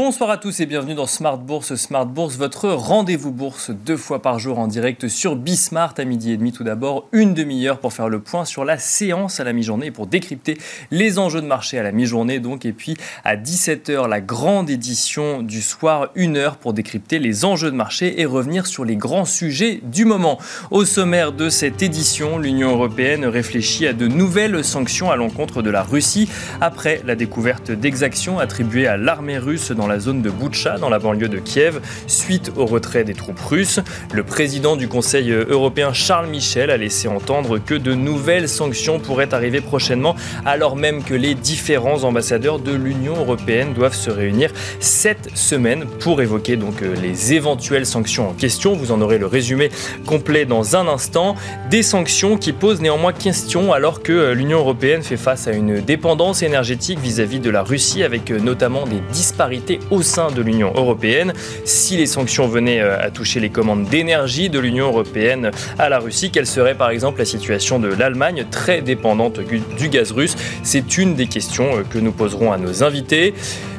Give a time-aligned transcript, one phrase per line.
[0.00, 1.74] Bonsoir à tous et bienvenue dans Smart Bourse.
[1.74, 6.30] Smart Bourse, votre rendez-vous bourse deux fois par jour en direct sur Bismart à midi
[6.30, 6.52] et demi.
[6.52, 9.90] Tout d'abord, une demi-heure pour faire le point sur la séance à la mi-journée et
[9.90, 10.56] pour décrypter
[10.92, 12.38] les enjeux de marché à la mi-journée.
[12.38, 17.44] Donc, et puis à 17h, la grande édition du soir, une heure pour décrypter les
[17.44, 20.38] enjeux de marché et revenir sur les grands sujets du moment.
[20.70, 25.70] Au sommaire de cette édition, l'Union européenne réfléchit à de nouvelles sanctions à l'encontre de
[25.70, 26.28] la Russie
[26.60, 30.98] après la découverte d'exactions attribuées à l'armée russe dans la zone de Boutcha, dans la
[30.98, 33.80] banlieue de Kiev, suite au retrait des troupes russes.
[34.12, 39.34] Le président du Conseil européen Charles Michel a laissé entendre que de nouvelles sanctions pourraient
[39.34, 40.14] arriver prochainement,
[40.44, 46.22] alors même que les différents ambassadeurs de l'Union européenne doivent se réunir cette semaine pour
[46.22, 48.74] évoquer donc euh, les éventuelles sanctions en question.
[48.74, 49.70] Vous en aurez le résumé
[50.06, 51.34] complet dans un instant.
[51.70, 55.80] Des sanctions qui posent néanmoins question alors que euh, l'Union européenne fait face à une
[55.80, 60.42] dépendance énergétique vis-à-vis -vis de la Russie avec euh, notamment des disparités au sein de
[60.42, 61.32] l'Union européenne.
[61.64, 65.98] Si les sanctions venaient euh, à toucher les commandes d'énergie de l'Union européenne à la
[65.98, 70.36] Russie, quelle serait par exemple la situation de l'Allemagne, très dépendante du gaz russe?
[70.62, 73.34] C'est une des questions euh, que nous poserons à nos invités.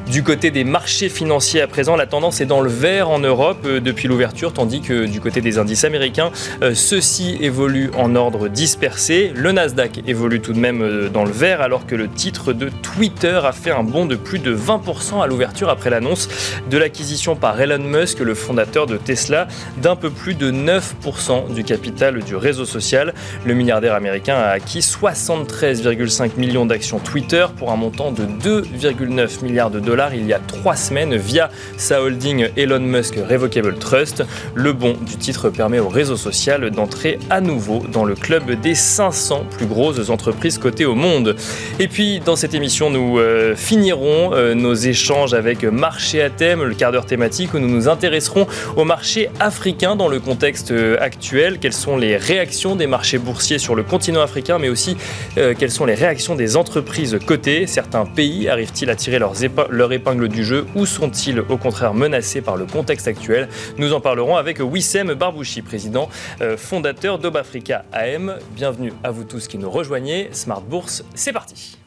[0.09, 3.59] Du côté des marchés financiers à présent, la tendance est dans le vert en Europe
[3.65, 6.31] euh, depuis l'ouverture, tandis que du côté des indices américains,
[6.63, 9.31] euh, ceux-ci évoluent en ordre dispersé.
[9.35, 12.69] Le Nasdaq évolue tout de même euh, dans le vert, alors que le titre de
[12.69, 16.27] Twitter a fait un bond de plus de 20% à l'ouverture après l'annonce
[16.71, 21.63] de l'acquisition par Elon Musk, le fondateur de Tesla, d'un peu plus de 9% du
[21.63, 23.13] capital du réseau social.
[23.45, 29.69] Le milliardaire américain a acquis 73,5 millions d'actions Twitter pour un montant de 2,9 milliards
[29.69, 34.23] de dollars il y a trois semaines via sa holding Elon Musk Revocable Trust.
[34.55, 38.75] Le bon du titre permet au réseau social d'entrer à nouveau dans le club des
[38.75, 41.35] 500 plus grosses entreprises cotées au monde.
[41.79, 46.63] Et puis dans cette émission, nous euh, finirons euh, nos échanges avec Marché à thème,
[46.63, 50.95] le quart d'heure thématique où nous nous intéresserons au marché africain dans le contexte euh,
[51.01, 51.59] actuel.
[51.59, 54.95] Quelles sont les réactions des marchés boursiers sur le continent africain, mais aussi
[55.35, 57.67] quelles sont les réactions des entreprises cotées?
[57.67, 59.33] Certains pays arrivent-ils à tirer leurs,
[59.69, 63.49] leurs épingle du jeu ou sont-ils au contraire menacés par le contexte actuel?
[63.77, 66.09] Nous en parlerons avec Wissem Barbouchi, président
[66.41, 68.35] euh, fondateur d'Obafrica AM.
[68.55, 70.29] Bienvenue à vous tous qui nous rejoignez.
[70.31, 71.77] Smart Bourse, c'est parti.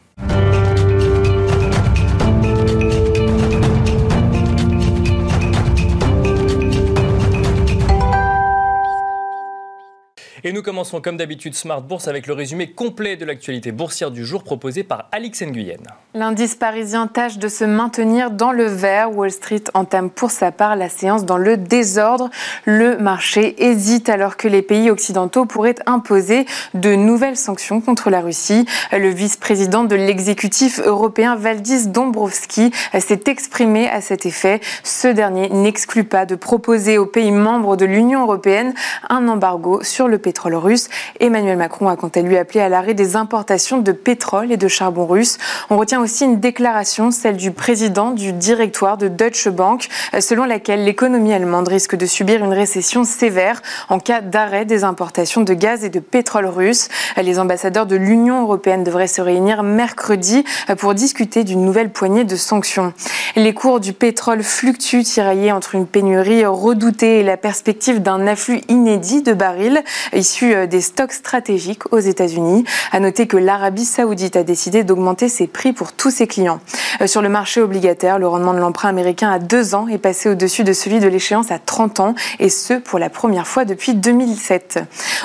[10.44, 14.25] Et nous commençons comme d'habitude Smart Bourse avec le résumé complet de l'actualité boursière du
[14.25, 15.78] jour proposé par Alix Nguyen.
[16.14, 19.16] L'indice parisien tâche de se maintenir dans le vert.
[19.16, 22.28] Wall Street entame pour sa part la séance dans le désordre.
[22.64, 26.44] Le marché hésite alors que les pays occidentaux pourraient imposer
[26.75, 28.66] de nouvelles sanctions contre la Russie.
[28.91, 34.60] Le vice-président de l'exécutif européen Valdis Dombrovski s'est exprimé à cet effet.
[34.82, 38.75] Ce dernier n'exclut pas de proposer aux pays membres de l'Union européenne
[39.08, 40.88] un embargo sur le pétrole pétrole russe.
[41.20, 44.66] Emmanuel Macron a quant à lui appelé à l'arrêt des importations de pétrole et de
[44.66, 45.37] charbon russe.
[45.69, 49.88] On retient aussi une déclaration, celle du président du directoire de Deutsche Bank,
[50.20, 53.60] selon laquelle l'économie allemande risque de subir une récession sévère
[53.91, 56.88] en cas d'arrêt des importations de gaz et de pétrole russe.
[57.22, 60.47] Les ambassadeurs de l'Union européenne devraient se réunir mercredi
[60.78, 62.94] pour discuter d'une nouvelle poignée de sanctions.
[63.37, 68.62] Les cours du pétrole fluctuent, tiraillés entre une pénurie redoutée et la perspective d'un afflux
[68.69, 69.82] inédit de barils
[70.22, 72.64] issus euh, des stocks stratégiques aux États-Unis.
[72.92, 76.60] À noter que l'Arabie saoudite a décidé d'augmenter ses prix pour tous ses clients.
[77.00, 80.28] Euh, sur le marché obligataire, le rendement de l'emprunt américain à deux ans est passé
[80.28, 83.94] au-dessus de celui de l'échéance à 30 ans, et ce pour la première fois depuis
[83.94, 84.78] 2007.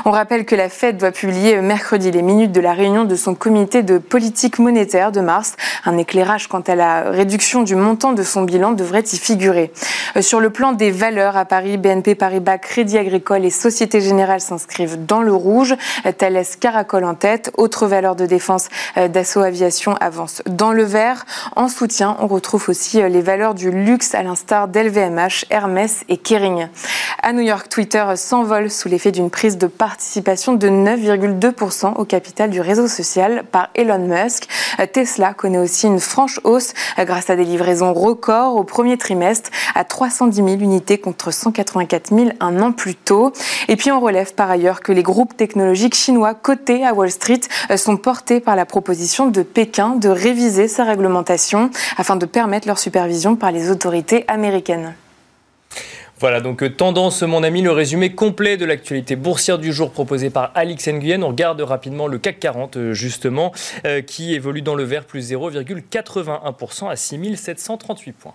[0.06, 3.36] On rappelle que la Fed doit publier mercredi les minutes de la réunion de son
[3.36, 5.56] comité de politique monétaire de mars.
[5.86, 9.72] Un éclairage quant à la réduction du montant de son bilan devrait y figurer.
[10.16, 14.42] Euh, sur le plan des valeurs à Paris, BNP Paribas, Crédit Agricole et Société Générale
[14.42, 15.76] s'inscrivent dans le rouge.
[16.18, 17.52] Thales Caracol en tête.
[17.58, 21.26] Autre valeur de défense euh, d'assaut aviation avance dans le vert.
[21.56, 26.18] En soutien, on retrouve aussi euh, les valeurs du luxe à l'instar d'LVMH, Hermès et
[26.18, 26.68] Kering.
[27.22, 32.50] À New York, Twitter s'envole sous l'effet d'une prise de participation de 9,2% au capital
[32.50, 34.48] du réseau social par Elon Musk.
[34.80, 39.50] Euh, Tesla connaît aussi une franche hausse grâce à des livraisons records au premier trimestre
[39.76, 43.32] à 310 000 unités contre 184 000 un an plus tôt.
[43.68, 47.42] Et puis on relève par ailleurs que les groupes technologiques chinois cotés à Wall Street
[47.72, 52.68] euh, sont portés par la proposition de Pékin de réviser sa réglementation afin de permettre
[52.68, 54.94] leur supervision par les autorités américaines.
[56.20, 60.30] Voilà, donc euh, tendance, mon ami, le résumé complet de l'actualité boursière du jour proposé
[60.30, 61.22] par Alix Nguyen.
[61.22, 63.52] On regarde rapidement le CAC 40, euh, justement,
[64.08, 68.34] qui évolue dans le vert plus 0,81% à 6738 points.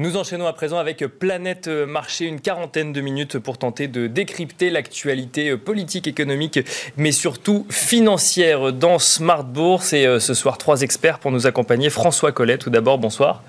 [0.00, 4.70] Nous enchaînons à présent avec Planète Marché, une quarantaine de minutes pour tenter de décrypter
[4.70, 6.58] l'actualité politique, économique,
[6.96, 9.92] mais surtout financière dans Smart Bourse.
[9.92, 11.90] Et euh, ce soir, trois experts pour nous accompagner.
[11.90, 13.42] François Collet, tout d'abord, bonsoir.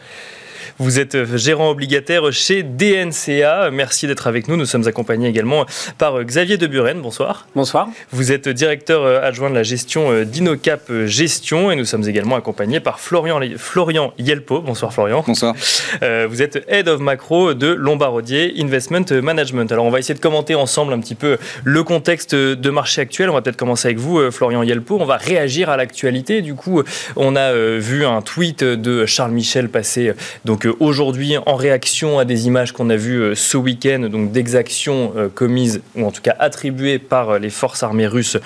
[0.82, 3.70] Vous êtes gérant obligataire chez DNCA.
[3.72, 4.58] Merci d'être avec nous.
[4.58, 5.68] Nous sommes accompagnés également
[6.00, 7.00] par Xavier Deburen.
[7.04, 7.46] Bonsoir.
[7.54, 7.88] Bonsoir.
[8.10, 13.00] Vous êtes directeur adjoint de la gestion d'Inocap Gestion et nous sommes également accompagnés par
[13.00, 14.60] Florian, Florian Yelpo.
[14.60, 15.24] Bonsoir Florian.
[15.28, 15.54] Bonsoir.
[16.02, 19.72] Euh, vous êtes Head of Macro de Lombardier Investment Management.
[19.72, 23.30] Alors on va essayer de commenter ensemble un petit peu le contexte de marché actuel.
[23.30, 24.98] On va peut-être commencer avec vous, euh, Florian Yelpo.
[25.00, 26.42] On va réagir à l'actualité.
[26.42, 26.82] Du coup,
[27.16, 30.14] on a euh, vu un tweet de Charles Michel passer
[30.44, 35.14] donc aujourd'hui en réaction à des images qu'on a vues euh, ce week-end, donc d'exactions
[35.16, 38.38] euh, commises ou en tout cas attribuées par euh, les forces armées russes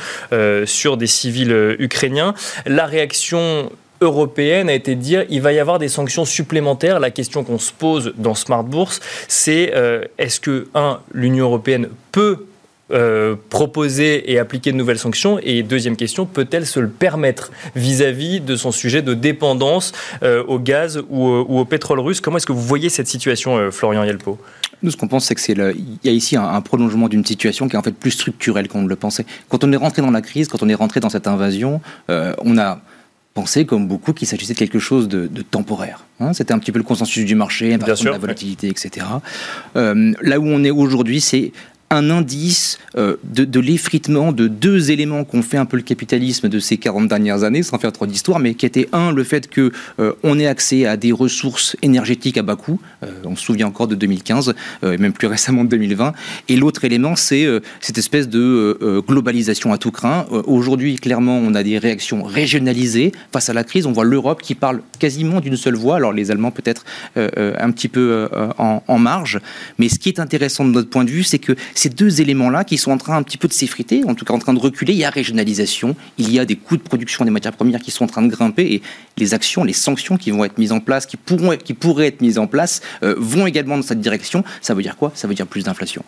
[0.66, 2.34] sur des civils ukrainiens.
[2.66, 7.00] La réaction européenne a été de dire il va y avoir des sanctions supplémentaires.
[7.00, 9.74] La question qu'on se pose dans Smart Bourse, c'est
[10.18, 12.46] est-ce que, un, l'Union européenne peut
[12.92, 18.42] euh, proposer et appliquer de nouvelles sanctions Et deuxième question, peut-elle se le permettre vis-à-vis
[18.42, 19.92] de son sujet de dépendance
[20.22, 22.22] euh, au gaz ou, au pétrole russe?
[22.22, 24.38] Comment est-ce que vous voyez cette situation, euh, Florian Yelpo?
[24.84, 25.58] Nous, ce qu'on pense, c'est qu'il
[26.04, 28.88] y a ici un, prolongement d'une situation qui est en fait plus structurelle qu'on ne
[28.88, 29.26] le pensait.
[29.50, 32.58] Quand on est rentré dans la crise, quand on est rentré dans cette invasion, on
[32.60, 32.82] a
[33.34, 36.06] pensé, comme beaucoup, qu'il s'agissait de quelque chose de, temporaire.
[36.20, 36.34] Hein.
[36.34, 39.08] C'était un petit peu le consensus du marché, la volatilité, etc.
[39.74, 41.52] là où on est aujourd'hui, c'est
[41.92, 46.60] un indice euh, de, l'effritement de deux éléments qu'on fait un peu le capitalisme de
[46.60, 49.70] ces 40 dernières années, sans faire trop d'histoire, mais qui était un, le fait qu'on
[50.00, 53.68] euh, on ait accès à des ressources énergétiques à bas coût, euh, on se souvient
[53.68, 54.54] encore de 2015,
[54.84, 56.14] et même plus récemment de 2020,
[56.50, 57.48] et l'autre élément, c'est
[57.80, 58.78] cette espèce de
[59.08, 60.26] globalisation à tout craint.
[60.46, 64.56] Aujourd'hui, clairement, on a des réactions régionalisées face à la crise, on voit l'Europe qui
[64.56, 66.86] parle quasiment d'une seule voix, alors les Allemands peut-être
[67.16, 68.28] un petit peu
[68.58, 69.40] en, en marge,
[69.80, 71.56] mais ce qui est intéressant de notre point de vue, c'est que
[71.86, 74.34] ces deux éléments-là qui sont en train un petit peu de s'effriter, en tout cas
[74.34, 74.94] en train de reculer.
[74.94, 77.92] Il y a régionalisation, il y a des coûts de production des matières premières qui
[77.92, 78.82] sont en train de grimper et
[79.18, 82.22] les actions, les sanctions qui vont être mises en place, qui, pourront, qui pourraient être
[82.22, 84.44] mises en place, euh, vont également dans cette direction.
[84.64, 85.12] Ça veut dire quoi?
[85.14, 86.04] Ça veut dire plus d'inflation.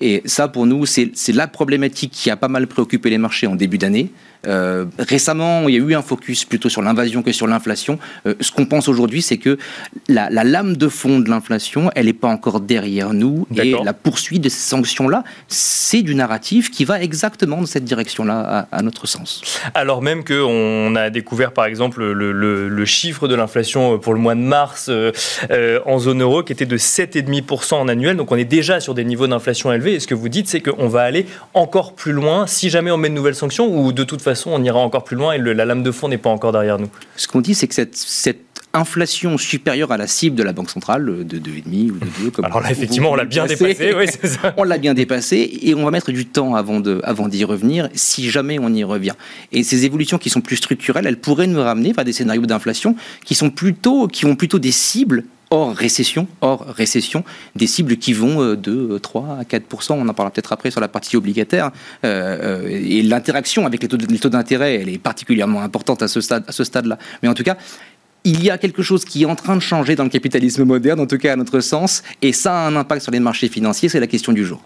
[0.00, 3.54] Et ça, pour nous, c'est la problématique qui a pas mal préoccupé les marchés en
[3.54, 4.10] début d'année.
[4.46, 7.98] Euh, récemment, il y a eu un focus plutôt sur l'invasion que sur l'inflation.
[8.26, 9.58] Euh, ce qu'on pense aujourd'hui, c'est que
[10.08, 13.46] la, lame de fond de l'inflation, elle n'est pas encore derrière nous.
[13.54, 18.68] Et la poursuite de ces sanctions-là, c'est du narratif qui va exactement dans cette direction-là,
[18.72, 19.42] à, notre sens.
[19.74, 24.40] Alors même qu'on a découvert, par exemple, le, chiffre de l'inflation pour le mois de
[24.40, 28.16] mars euh, en zone euro qui était de 7,5% en annuel.
[28.16, 29.89] Donc on est déjà sur des niveaux d'inflation élevés.
[29.94, 32.96] Et ce que vous dites, c'est qu'on va aller encore plus loin si jamais on
[32.96, 35.64] met de nouvelles sanctions ou de toute façon on ira encore plus loin et la
[35.64, 36.88] lame de fond n'est pas encore derrière nous.
[37.16, 41.04] Ce qu'on dit, c'est que cette, inflation supérieure à la cible de la Banque centrale,
[41.04, 43.94] de 2,5 ou de 2, comme Alors là, effectivement, on l'a bien dépassé.
[44.56, 48.30] on l'a bien dépassé et on va mettre du temps avant d'y avant revenir, si
[48.30, 49.14] jamais on y revient.
[49.52, 52.94] Et ces évolutions qui sont plus structurelles, elles pourraient nous ramener vers des scénarios d'inflation
[53.24, 57.24] qui, sont plutôt, qui ont plutôt des cibles hors récession, récession,
[57.56, 60.70] des cibles qui vont euh, de 3 euh, à 4 On en parlera peut-être après
[60.70, 61.70] sur la partie obligataire.
[62.04, 66.52] Euh, et l'interaction avec les taux d'intérêt, elle est particulièrement importante à ce stade, à
[66.52, 66.98] ce stade-là.
[67.22, 67.56] Mais en tout cas,
[68.24, 71.00] il y a quelque chose qui est en train de changer dans le capitalisme moderne,
[71.00, 73.88] en tout cas à notre sens, et ça a un impact sur les marchés financiers,
[73.88, 74.60] c'est la question du jour.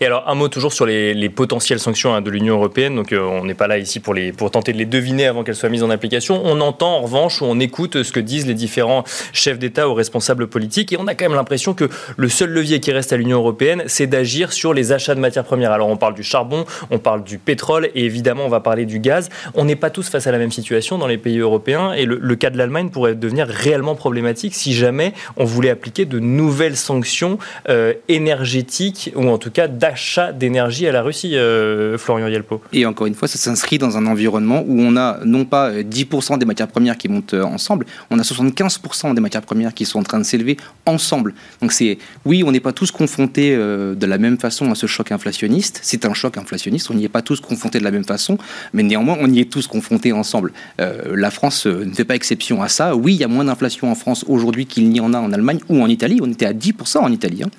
[0.00, 3.20] Et alors un mot toujours sur les, potentielles sanctions hein, de l'Union européenne, donc euh,
[3.20, 4.14] on n'est pas là ici pour,
[4.50, 7.44] tenter de les deviner avant qu'elles soient mises en application, on entend en revanche ou
[7.44, 11.14] on écoute ce que disent les différents chefs d'État ou responsables politiques, et on a
[11.14, 14.74] quand même l'impression que le seul levier qui reste à l'Union européenne, c'est d'agir sur
[14.74, 15.72] les achats de matières premières.
[15.72, 18.98] Alors on parle du charbon, on parle du pétrole, et évidemment on va parler du
[18.98, 19.28] gaz.
[19.54, 22.36] On n'est pas tous face à la même situation dans les pays européens, et le
[22.36, 27.36] cas de l'Allemagne pourrait devenir réellement problématique si jamais on voulait appliquer de nouvelles sanctions
[27.68, 32.62] euh, énergétiques ou en tout cas d'achat d'énergie à la Russie, euh, Florian Yelpo.
[32.72, 36.32] Et encore une fois, ça s'inscrit dans un environnement où on a non pas 10%
[36.32, 39.98] euh, des matières premières qui montent ensemble, on a 75% des matières premières qui sont
[39.98, 41.34] en train de s'élever ensemble.
[41.60, 45.12] Donc c'est, oui, on n'est pas tous confrontés de la même façon à ce choc
[45.12, 45.80] inflationniste.
[45.82, 48.38] C'est un choc inflationniste, on n'y est pas tous confrontés de la même façon,
[48.72, 50.54] mais néanmoins, on y est tous confrontés ensemble.
[50.78, 52.85] la France ne fait pas exception à ça.
[52.94, 55.58] Oui, il y a moins d'inflation en France aujourd'hui qu'il n'y en a en Allemagne
[55.68, 56.18] ou en Italie.
[56.22, 57.42] On était à 10% en Italie.
[57.42, 57.50] Hein.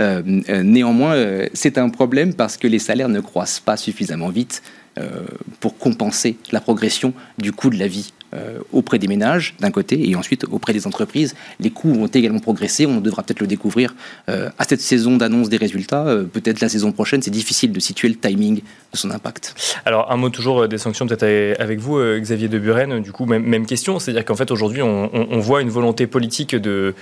[0.00, 4.28] Euh, euh, néanmoins, euh, c'est un problème parce que les salaires ne croissent pas suffisamment
[4.28, 4.62] vite
[5.58, 8.12] pour compenser la progression du coût de la vie
[8.72, 11.34] auprès des ménages d'un côté et ensuite auprès des entreprises.
[11.60, 13.94] Les coûts vont également progresser, on devra peut-être le découvrir
[14.26, 18.16] à cette saison d'annonce des résultats, peut-être la saison prochaine, c'est difficile de situer le
[18.16, 19.54] timing de son impact.
[19.84, 23.66] Alors un mot toujours des sanctions peut-être avec vous Xavier de Buren, du coup même,
[23.66, 26.94] question, c'est-à-dire qu'en fait aujourd'hui on voit une volonté politique de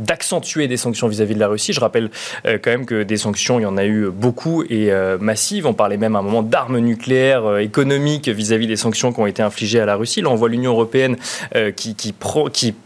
[0.00, 1.72] d'accentuer des sanctions vis-à-vis de la Russie.
[1.72, 2.10] Je rappelle
[2.46, 5.66] euh, quand même que des sanctions, il y en a eu beaucoup et euh, massives.
[5.66, 9.26] On parlait même à un moment d'armes nucléaires euh, économiques vis-à-vis des sanctions qui ont
[9.26, 10.22] été infligées à la Russie.
[10.22, 11.16] Là, on voit l'Union européenne
[11.76, 12.14] qui,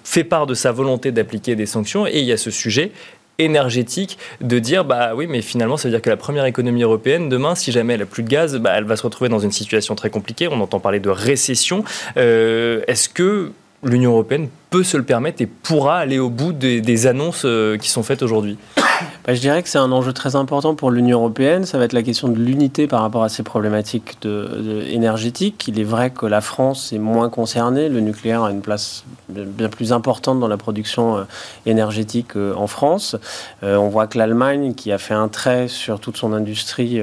[0.04, 2.92] fait part de sa volonté d'appliquer des sanctions et il y a ce sujet
[3.38, 7.28] énergétique de dire bah oui mais finalement ça veut dire que la première économie européenne
[7.28, 9.50] demain si jamais elle a plus de gaz bah, elle va se retrouver dans une
[9.50, 11.84] situation très compliquée on entend parler de récession
[12.16, 13.52] est-ce que
[13.84, 17.88] l'Union européenne peut se le permettre et pourra aller au bout des, annonces euh, qui
[17.88, 18.58] sont faites aujourd'hui
[19.26, 21.64] bah, Je dirais que c'est un enjeu très important pour l'Union européenne.
[21.64, 24.18] Ça va être la question de l'unité par rapport à ces problématiques
[24.90, 25.66] énergétiques.
[25.68, 27.88] Il est vrai que la France est moins concernée.
[27.88, 31.22] Le nucléaire a une place bien plus importante dans la production euh,
[31.66, 33.16] énergétique euh, en France.
[33.62, 37.00] on voit que l'Allemagne, qui a fait un trait sur toute son industrie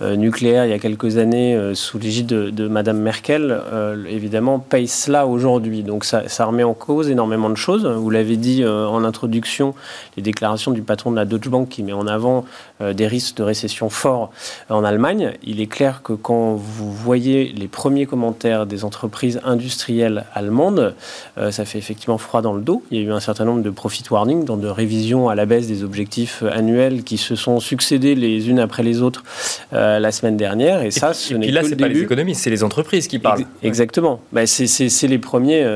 [0.00, 3.60] nucléaire il y a quelques années sous l'égide de, de, Madame Merkel,
[4.08, 5.82] évidemment, paye cela aujourd'hui.
[5.82, 7.86] Donc ça, ça remet en cause énormément de choses.
[7.86, 9.74] Vous l'avez dit euh, en introduction,
[10.16, 12.44] les déclarations du patron de la Deutsche Qui met en avant
[12.80, 14.30] des risques de récession forts
[14.68, 15.32] en Allemagne.
[15.42, 20.94] Il est clair que quand vous voyez les premiers commentaires des entreprises industrielles allemandes,
[21.38, 22.82] euh, ça fait effectivement froid dans le dos.
[22.90, 25.46] Il y a eu un certain nombre de profit warnings, dans de révisions à la
[25.46, 29.24] baisse des objectifs annuels qui se sont succédés les unes après les autres
[29.72, 30.82] la semaine dernière.
[30.82, 33.44] Et, ça, ce n'est que là, c'est pas les économistes, c'est les entreprises qui parlent.
[33.62, 34.20] Exactement.
[34.32, 35.66] Bah, c'est les premiers.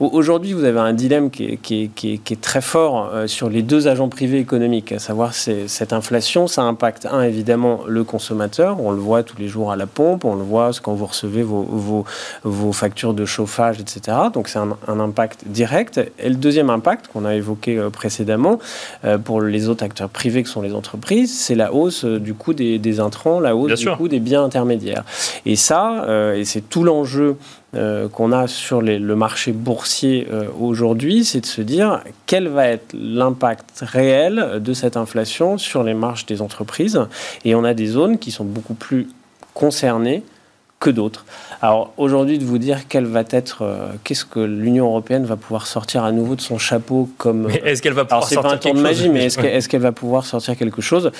[0.00, 4.38] Aujourd'hui, vous avez un dilemme qui est, très fort euh, sur les deux agents privés
[4.38, 9.38] économiques, à savoir cette inflation, ça impacte, un, évidemment, le consommateur, on le voit tous
[9.38, 12.04] les jours à la pompe, on le voit quand vous recevez vos,
[12.44, 14.16] vos, factures de chauffage, etc.
[14.32, 16.00] Donc c'est un, impact direct.
[16.18, 18.58] Et le deuxième impact qu'on a évoqué euh, précédemment,
[19.04, 22.54] euh, pour les autres acteurs privés que sont les entreprises, c'est la hausse du coût
[22.54, 25.04] des, intrants, la hausse du coût des biens intermédiaires.
[25.46, 27.36] Et ça, et c'est tout l'enjeu
[27.74, 32.66] euh, qu'on a sur le marché boursier euh, aujourd'hui, c'est de se dire quel va
[32.66, 37.00] être l'impact réel de cette inflation sur les marges des entreprises?
[37.46, 39.08] Et on a des zones qui sont beaucoup plus
[39.54, 40.22] concernées
[40.80, 41.24] que d'autres.
[41.62, 45.66] Alors aujourd'hui, de vous dire quelle va être, euh, qu'est-ce que l'Union européenne va pouvoir
[45.66, 47.48] sortir à nouveau de son chapeau comme.
[47.64, 50.56] Est-ce qu'elle va pouvoir sortir pas un de magie, mais est-ce qu'elle va pouvoir sortir
[50.56, 51.10] quelque chose?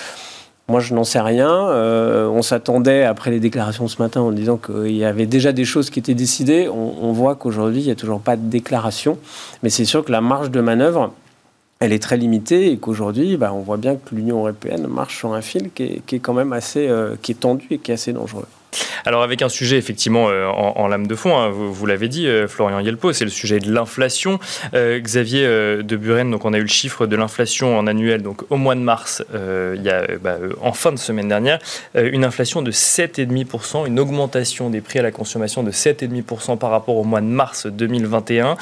[0.72, 1.68] Moi, je n'en sais rien.
[1.68, 5.66] Euh, on s'attendait, après les déclarations ce matin, en disant qu'il y avait déjà des
[5.66, 6.66] choses qui étaient décidées.
[6.66, 9.18] On, voit qu'aujourd'hui, il n'y a toujours pas de déclaration.
[9.62, 11.12] Mais c'est sûr que la marge de manœuvre,
[11.78, 15.34] elle est très limitée et qu'aujourd'hui, bah, on voit bien que l'Union européenne marche sur
[15.34, 18.14] un fil qui est, quand même assez, euh, qui est tendu et qui est assez
[18.14, 18.46] dangereux.
[19.04, 22.46] Alors avec un sujet effectivement euh, en, lame de fond, hein, vous, l'avez dit, euh,
[22.46, 24.38] Florian Yelpo, c'est le sujet de l'inflation.
[24.74, 28.42] Euh, Xavier de Buren, donc on a eu le chiffre de l'inflation en annuel, donc
[28.50, 31.58] au mois de mars, bah, en fin de semaine dernière,
[31.94, 36.96] une inflation de 7,5%, une augmentation des prix à la consommation de 7,5% par rapport
[36.96, 38.56] au mois de mars 2021,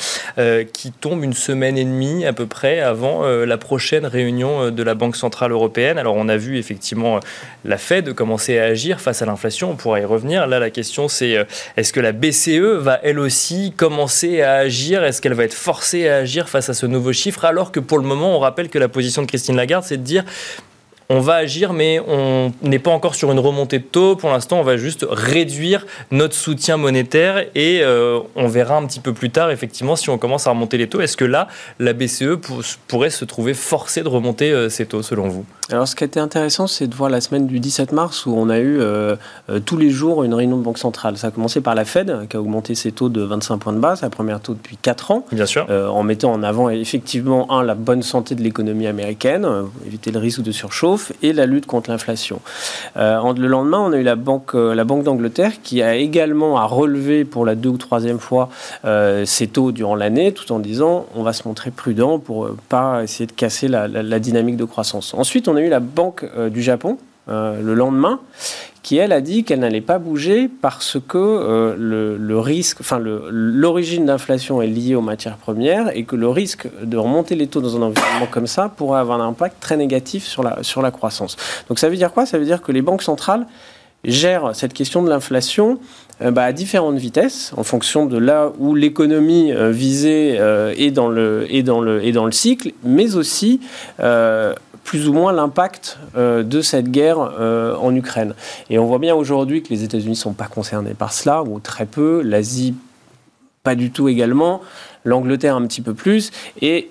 [0.72, 4.94] qui tombe une semaine et demie à peu près avant la prochaine réunion de la
[4.94, 5.98] Banque centrale européenne.
[5.98, 7.20] Alors on a vu effectivement
[7.64, 9.70] la Fed commencer à agir face à l'inflation.
[9.70, 10.46] On pourrait revenir.
[10.46, 11.44] Là, la question, c'est euh,
[11.76, 15.04] est-ce que la BCE va elle aussi commencer à agir?
[15.04, 17.44] Est-ce qu'elle va être forcée à agir face à ce nouveau chiffre?
[17.44, 20.02] Alors que pour le moment, on rappelle que la position de Christine Lagarde, c'est de
[20.02, 20.24] dire
[21.10, 24.14] on va agir, mais on n'est pas encore sur une remontée de taux.
[24.14, 29.00] Pour l'instant, on va juste réduire notre soutien monétaire et euh, on verra un petit
[29.00, 31.00] peu plus tard, effectivement, si on commence à remonter les taux.
[31.00, 31.48] Est-ce que là,
[31.80, 32.38] la BCE
[32.86, 35.44] pourrait se trouver forcée de remonter euh, ces taux, selon vous?
[35.68, 38.34] Alors, ce qui a été intéressant, c'est de voir la semaine du 17 mars où
[38.36, 39.16] on a eu euh,
[39.66, 41.16] tous les jours une réunion de Banque centrale.
[41.16, 43.80] Ça a commencé par la Fed, qui a augmenté ses taux de 25 points de
[43.80, 45.26] base, la première taux depuis 4 ans.
[45.32, 45.68] Bien sûr.
[45.68, 49.46] en mettant en avant, effectivement, un, la bonne santé de l'économie américaine,
[49.86, 52.40] éviter le risque de surchauffe et la lutte contre l'inflation.
[52.96, 56.58] Euh, le lendemain, on a eu la Banque, euh, la banque d'Angleterre qui a également
[56.58, 58.48] à relever pour la deux ou troisième fois
[58.84, 63.02] euh, ses taux durant l'année, tout en disant on va se montrer prudent pour pas
[63.02, 65.14] essayer de casser la, dynamique de croissance.
[65.14, 68.18] Ensuite, on a eu la Banque du Japon le lendemain
[68.90, 71.76] qui elle a dit qu'elle n'allait pas bouger parce que euh,
[72.18, 76.96] le, risque, enfin l'origine d'inflation est liée aux matières premières et que le risque de
[76.96, 80.42] remonter les taux dans un environnement comme ça pourrait avoir un impact très négatif sur
[80.42, 81.36] la, sur la croissance.
[81.68, 82.26] Donc ça veut dire quoi?
[82.26, 83.46] Ça veut dire que les banques centrales
[84.02, 85.78] gèrent cette question de l'inflation
[86.20, 90.34] euh, bah, à différentes vitesses en fonction de là où l'économie euh, visée
[90.76, 93.60] est, dans le, est, dans le, est dans le cycle, mais aussi
[94.90, 98.34] plus ou moins l'impact euh, de cette guerre euh, en Ukraine.
[98.70, 101.60] Et on voit bien aujourd'hui que les États-Unis ne sont pas concernés par cela, ou
[101.60, 102.22] très peu.
[102.22, 102.74] L'Asie
[103.62, 104.62] pas du tout également,
[105.04, 106.90] l'Angleterre un petit peu plus, et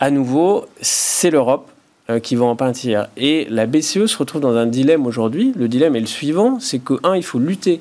[0.00, 1.70] à nouveau, c'est l'Europe
[2.10, 3.06] euh, qui va en pâtir.
[3.16, 5.52] Et la BCE se retrouve dans un dilemme aujourd'hui.
[5.56, 7.80] Le dilemme est le suivant, c'est que, un, il faut lutter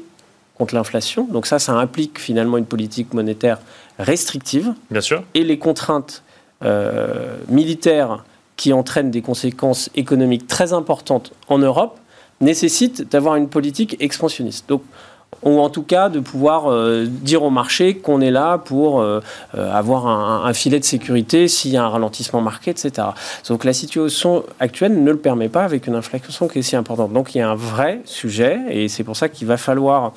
[0.59, 1.27] contre l'inflation.
[1.31, 3.57] Donc ça, ça implique finalement une politique monétaire
[3.97, 4.75] restrictive.
[4.91, 5.23] Bien sûr.
[5.33, 6.21] Et les contraintes
[7.49, 8.23] militaires
[8.57, 11.99] qui entraînent des conséquences économiques très importantes en Europe
[12.41, 14.65] nécessitent d'avoir une politique expansionniste.
[15.45, 19.21] Ou en tout cas de pouvoir euh, dire au marché qu'on est là pour euh,
[19.55, 23.09] euh, avoir un, filet de sécurité s'il y a un ralentissement marqué, etc.
[23.47, 27.13] Donc la situation actuelle ne le permet pas avec une inflation qui est si importante.
[27.13, 30.13] Donc il y a un vrai sujet et c'est pour ça qu'il va falloir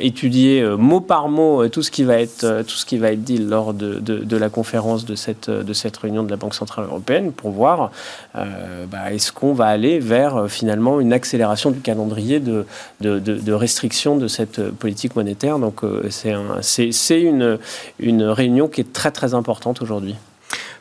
[0.00, 3.38] étudier mot par mot tout ce qui va être tout ce qui va être dit
[3.38, 7.32] lors de, de, la conférence de cette de cette réunion de la Banque centrale européenne
[7.32, 7.90] pour voir
[8.34, 12.66] bah, est-ce qu'on va aller vers finalement une accélération du calendrier de,
[13.00, 15.58] de restriction de cette euh, politique monétaire.
[15.58, 17.58] Donc euh, c'est une,
[17.98, 20.16] une réunion qui est très très importante aujourd'hui.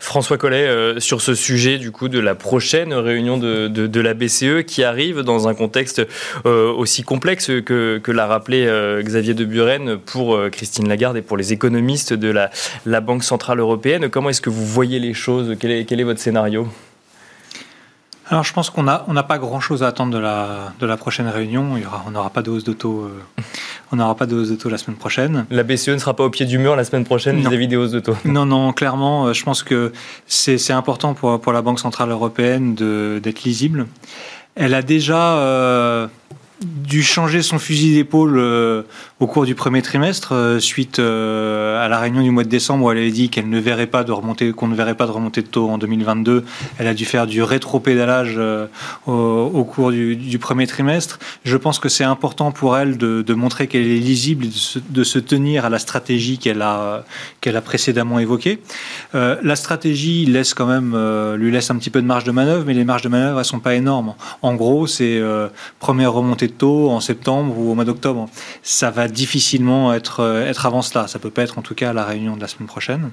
[0.01, 4.13] François Collet, euh, sur ce sujet du coup de la prochaine réunion de, de, la
[4.13, 6.01] BCE qui arrive dans un contexte
[6.45, 8.65] aussi complexe que, que l'a rappelé
[9.03, 12.49] Xavier de Buren pour Christine Lagarde et pour les économistes de la,
[12.85, 14.09] la Banque Centrale Européenne.
[14.09, 15.57] Comment est-ce que vous voyez les choses?
[15.59, 16.67] Quel est, quel est votre scénario?
[18.29, 21.27] Alors je pense qu'on n'a on pas grand-chose à attendre de la, de la prochaine
[21.27, 21.75] réunion.
[21.77, 23.05] Il y aura, on n'aura pas de hausse d'auto.
[23.05, 23.41] Euh,
[23.91, 25.47] on n'aura pas de hausse de la semaine prochaine.
[25.49, 27.91] La BCE ne sera pas au pied du mur la semaine prochaine vis-à-vis des hausses
[27.91, 28.15] de taux.
[28.25, 29.91] Non, non, clairement, euh, je pense que
[30.27, 33.87] c'est important pour, pour la Banque centrale européenne d'être lisible.
[34.55, 36.07] Elle a déjà euh,
[36.63, 38.37] dû changer son fusil d'épaule
[39.19, 42.85] au cours du premier trimestre, euh, suite euh, à la réunion du mois de décembre
[42.85, 45.11] où elle avait dit qu'elle ne verrait pas de remontée, qu'on ne verrait pas de
[45.11, 46.45] remontée de taux en 2022.
[46.77, 48.39] Elle a dû faire du rétro-pédalage
[49.07, 51.19] au, au, cours du, premier trimestre.
[51.43, 55.03] Je pense que c'est important pour elle de, de montrer qu'elle est lisible et de
[55.03, 57.03] se, de tenir à la stratégie qu'elle a,
[57.41, 58.61] qu'elle a précédemment évoquée.
[59.13, 60.95] la stratégie laisse quand même,
[61.35, 63.45] lui laisse un petit peu de marge de manœuvre, mais les marges de manœuvre elles
[63.45, 64.13] sont pas énormes.
[64.41, 65.21] En gros, c'est
[65.79, 68.29] première remontée taux en septembre ou au mois d'octobre.
[68.63, 71.07] Ça va difficilement être, euh, être avant cela.
[71.07, 73.11] Ça peut pas être en tout cas à la réunion de la semaine prochaine.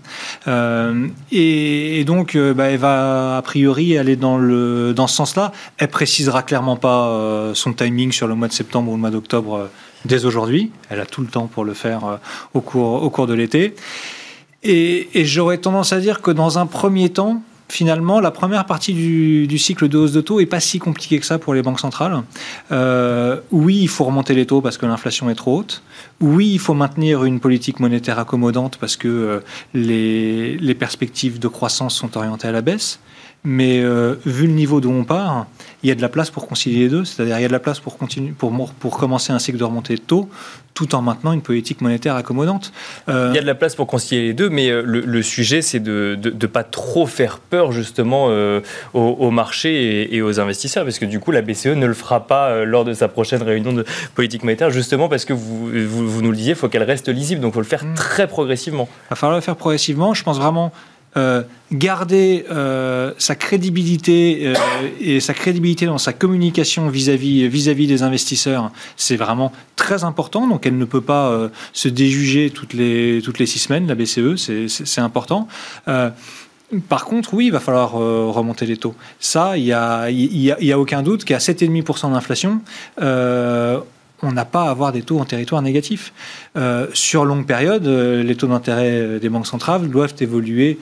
[0.49, 5.53] Euh, et, donc, euh, bah, elle va a priori aller dans, le, dans ce sens-là.
[5.79, 9.69] Elle précisera clairement pas son timing sur le mois de septembre ou le mois d'octobre
[10.05, 10.71] dès aujourd'hui.
[10.91, 12.19] Elle a tout le temps pour le faire
[12.55, 13.75] au, cours, au cours de l'été.
[14.63, 18.93] Et, et j'aurais tendance à dire que dans un premier temps, finalement, la première partie
[18.95, 21.81] du, cycle de hausse de taux est pas si compliquée que ça pour les banques
[21.81, 22.23] centrales.
[22.73, 25.83] Euh, oui, il faut remonter les taux parce que l'inflation est trop haute.
[26.21, 29.41] Oui, il faut maintenir une politique monétaire accommodante parce que euh,
[29.75, 33.01] les perspectives de croissance sont orientées à la baisse.
[33.45, 35.47] Mais euh, vu le niveau d'où on part,
[35.85, 37.05] il y a de la place pour concilier les deux.
[37.05, 39.65] C'est-à-dire il y a de la place pour, continuer, pour, pour commencer un cycle de
[39.65, 40.29] remontée taux
[40.75, 42.71] tout en maintenant une politique monétaire accommodante.
[43.09, 45.63] Euh, il y a de la place pour concilier les deux, mais euh, le, sujet,
[45.63, 48.29] c'est de ne pas trop faire peur justement
[48.93, 52.67] au, marché et, aux investisseurs, parce que du coup, la BCE ne le fera pas
[52.67, 56.37] lors de sa prochaine réunion de politique monétaire, justement parce que vous, vous, nous le
[56.37, 57.95] disiez, il faut qu'elle reste lisible, donc il faut le faire mm.
[57.95, 58.87] très progressivement.
[59.07, 60.13] Il va falloir le faire progressivement.
[60.13, 60.73] Je pense vraiment
[61.17, 64.55] euh, garder euh, sa crédibilité euh,
[65.01, 70.47] et sa crédibilité dans sa communication vis-à-vis vis-à-vis des investisseurs, c'est vraiment très important.
[70.47, 73.87] Donc elle ne peut pas se déjuger toutes les toutes les six semaines.
[73.89, 75.49] La BCE, c'est important.
[76.89, 78.95] Par contre, oui, il va falloir remonter les taux.
[79.19, 82.61] Ça, il n'y a, y y a, aucun doute qu'à 7,5% d'inflation,
[82.99, 86.13] on n'a pas à avoir des taux en territoire négatif.
[86.93, 90.79] sur longue période, les taux d'intérêt des banques centrales doivent évoluer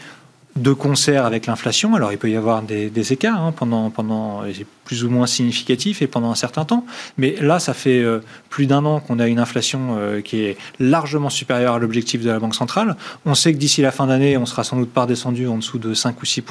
[0.57, 1.95] de concert avec l'inflation.
[1.95, 4.43] Alors il peut y avoir des, écarts hein, pendant, pendant
[4.85, 6.87] plus ou moins significatifs et pendant un certain temps.
[7.19, 10.57] Mais là, ça fait euh, plus d'un an qu'on a une inflation euh, qui est
[10.79, 12.97] largement supérieure à l'objectif de la Banque centrale.
[13.27, 15.79] On sait que d'ici la fin d'année, on sera sans doute pas descendu en dessous
[15.79, 16.43] de 5 ou 6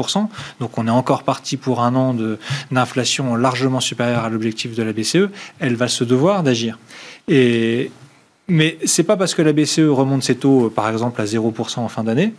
[0.59, 2.15] Donc on est encore parti pour un an
[2.71, 5.29] d'inflation largement supérieure à l'objectif de la BCE.
[5.59, 6.77] Elle va se devoir d'agir.
[7.27, 7.91] Et
[8.49, 11.87] mais c'est pas parce que la BCE remonte ses taux, par exemple, à 0% en
[11.87, 12.33] fin d'année,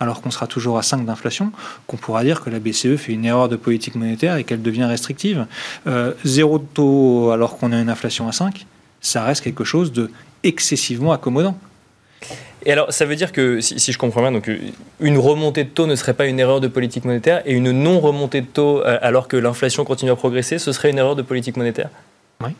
[0.00, 1.52] alors qu'on sera toujours à 5 d'inflation,
[1.86, 4.84] qu'on pourra dire que la BCE fait une erreur de politique monétaire et qu'elle devient
[4.84, 5.46] restrictive.
[5.86, 8.66] Euh, zéro de taux alors qu'on a une inflation à 5,
[9.00, 10.10] ça reste quelque chose de
[10.42, 11.56] excessivement accommodant.
[12.66, 14.50] Et alors, ça veut dire que, si, je comprends bien, donc,
[15.00, 18.40] une remontée de taux ne serait pas une erreur de politique monétaire et une non-remontée
[18.40, 21.58] de taux euh, alors que l'inflation continue à progresser, ce serait une erreur de politique
[21.58, 21.90] monétaire?
[22.42, 22.50] Oui.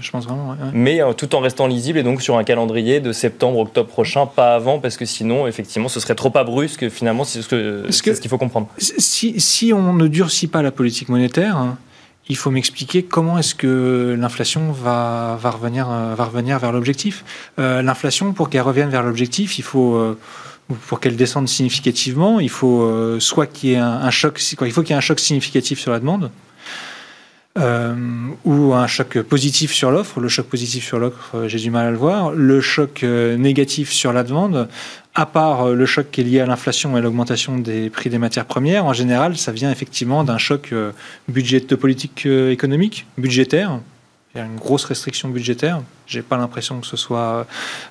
[0.00, 0.56] Je, pense vraiment.
[0.72, 4.54] Mais euh, tout en restant lisible et donc sur un calendrier de septembre-octobre prochain, pas
[4.54, 6.88] avant, parce que sinon, effectivement, ce serait trop pas brusque.
[6.88, 8.68] Finalement, c'est ce qu'il faut comprendre.
[8.78, 11.78] Si, si, on ne durcit pas la politique monétaire, hein,
[12.28, 17.24] il faut m'expliquer comment est-ce que l'inflation va, va, revenir, va revenir vers l'objectif.
[17.56, 20.16] l'inflation, pour qu'elle revienne vers l'objectif, il faut
[20.86, 24.82] pour qu'elle descende significativement, il faut euh, soit qu'il y ait un, choc, il faut
[24.82, 26.30] qu'il y ait un choc significatif sur la demande,
[27.58, 27.94] euh,
[28.44, 30.20] ou un choc positif sur l'offre.
[30.20, 32.32] Le choc positif sur l'offre, euh, j'ai du mal à le voir.
[32.32, 34.68] Le choc négatif sur la demande,
[35.14, 38.18] à part le choc qui est lié à l'inflation et à l'augmentation des prix des
[38.18, 40.72] matières premières, en général, ça vient effectivement d'un choc
[41.28, 43.80] budget politique économique, budgétaire,
[44.34, 45.82] il y a une grosse restriction budgétaire.
[46.06, 47.46] J'ai pas l'impression que ce soit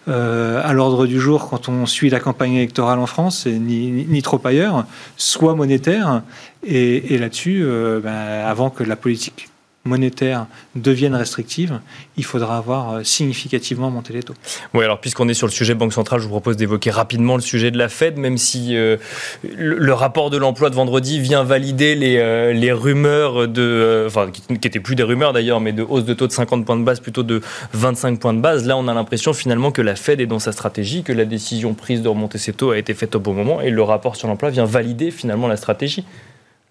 [0.07, 4.39] euh, à l'ordre du jour quand on suit la campagne électorale en France, ni, trop
[4.43, 4.85] ailleurs,
[5.17, 6.21] soit monétaire.
[6.63, 9.49] Et, là-dessus, euh, ben, avant que la politique
[9.87, 10.45] monétaire
[10.75, 11.79] devienne restrictive,
[12.17, 14.33] il faudra avoir euh, significativement monté les taux.
[14.73, 17.41] Oui, alors puisqu'on est sur le sujet Banque centrale, je vous propose d'évoquer rapidement le
[17.41, 18.97] sujet de la Fed, même si euh,
[19.43, 24.43] le, rapport de l'emploi de vendredi vient valider les, euh, les rumeurs de, enfin, qui
[24.49, 26.99] n'étaient plus des rumeurs d'ailleurs, mais de hausse de taux de 50 points de base
[26.99, 27.41] plutôt de
[27.73, 28.65] 25 points de base.
[28.67, 31.73] Là, on a l'impression finalement que la Fed est dans sa stratégie, que la décision
[31.73, 34.27] prise de remonter ses taux a été faite au bon moment, et le rapport sur
[34.27, 36.05] l'emploi vient valider finalement la stratégie.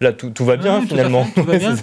[0.02, 1.26] Là, tout, va bien finalement.
[1.34, 1.74] Tout, va bien.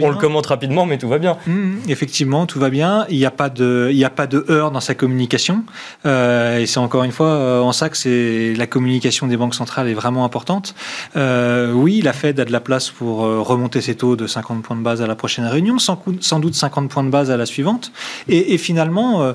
[0.00, 1.36] On le commente rapidement, mais tout va bien.
[1.46, 1.78] Mmh, mmh.
[1.88, 3.04] effectivement, tout va bien.
[3.10, 5.64] Il n'y a pas de, il a pas de heurts dans sa communication.
[6.06, 9.54] Euh, et c'est encore une fois euh, en ça que c'est la communication des banques
[9.54, 10.74] centrales est vraiment importante.
[11.14, 14.76] Euh, oui, la Fed a de la place pour remonter ses taux de 50 points
[14.76, 17.44] de base à la prochaine réunion, sans, sans doute 50 points de base à la
[17.44, 17.92] suivante.
[18.28, 19.34] Et, finalement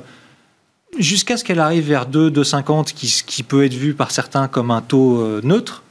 [0.97, 4.71] jusqu'à ce qu'elle arrive vers 2, 2,50, qui, qui peut être vu par certains comme
[4.71, 5.83] un taux neutre,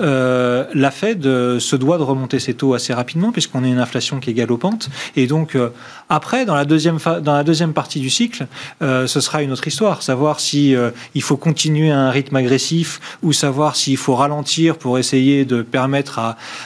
[0.00, 3.78] euh, la Fed euh, se doit de remonter ses taux assez rapidement puisqu'on a une
[3.78, 4.88] inflation qui est galopante.
[5.16, 5.70] Et donc euh,
[6.08, 8.46] après, dans la deuxième partie du cycle,
[8.80, 10.74] ce sera une autre histoire, savoir si
[11.14, 15.62] il faut continuer à un rythme agressif ou savoir s'il faut ralentir pour essayer de
[15.62, 16.18] permettre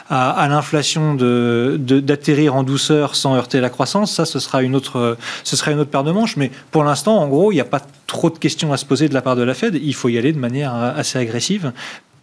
[0.08, 4.12] à, l'inflation d'atterrir en douceur sans heurter la croissance.
[4.12, 6.36] Ça, ce une autre ce sera une autre paire de manches.
[6.38, 9.10] Mais pour l'instant, en gros, il n'y a pas trop de questions à se poser
[9.10, 9.78] de la part de la Fed.
[9.82, 11.72] Il faut y aller de manière assez agressive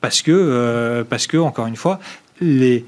[0.02, 2.00] parce que, euh, parce que encore une fois,
[2.42, 2.84] les,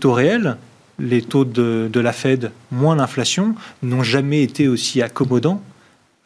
[0.00, 0.56] taux réels,
[0.98, 5.62] les taux de, de la Fed moins l'inflation, n'ont jamais été aussi accommodants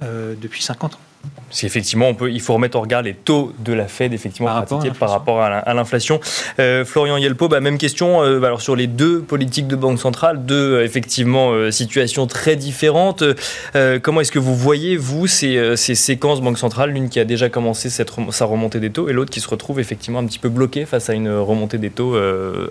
[0.02, 1.00] euh, depuis 50 ans.
[1.50, 4.48] Si effectivement, on peut, il faut remettre en regard les taux de la Fed effectivement
[4.48, 6.20] par pratiqués rapport à l'inflation.
[6.59, 8.22] Euh, Florian Yelpo, bah, même question.
[8.22, 13.22] Euh, alors sur les deux politiques de banque centrale, deux euh, effectivement situations très différentes.
[14.02, 17.48] comment est-ce que vous voyez vous ces, ces séquences banque centrale, l'une qui a déjà
[17.48, 20.48] commencé cette, sa remontée des taux et l'autre qui se retrouve effectivement un petit peu
[20.48, 22.16] bloquée face à une remontée des taux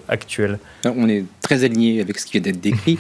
[0.08, 0.60] actuelle?
[0.86, 3.00] On est très aligné avec ce qui vient d'être décrit,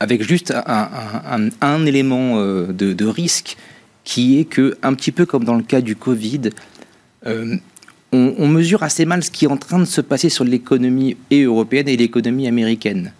[0.00, 3.56] avec juste un, un élément de, de risque
[4.06, 6.50] qui est que, un petit peu comme dans le cas du Covid,
[7.26, 7.56] euh,
[8.12, 11.88] on, mesure assez mal ce qui est en train de se passer sur l'économie européenne
[11.88, 13.12] et l'économie américaine.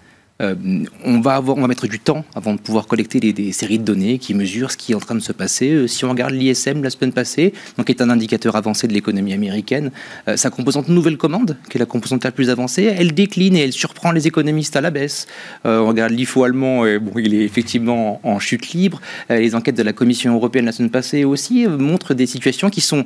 [0.42, 0.54] Euh,
[1.02, 3.84] on, va avoir, on va mettre du temps avant de pouvoir collecter des, séries de
[3.84, 5.70] données qui mesurent ce qui est en train de se passer.
[5.70, 8.92] Euh, si on regarde l'ISM la semaine passée, donc qui est un indicateur avancé de
[8.92, 9.92] l'économie américaine,
[10.28, 13.60] euh, sa composante nouvelle commande, qui est la composante la plus avancée, elle décline et
[13.60, 15.26] elle surprend les économistes à la baisse.
[15.64, 19.00] on regarde l'IFO allemand, bon, il est effectivement en, chute libre.
[19.30, 23.04] les enquêtes de la Commission européenne la semaine passée aussi montrent des situations qui sont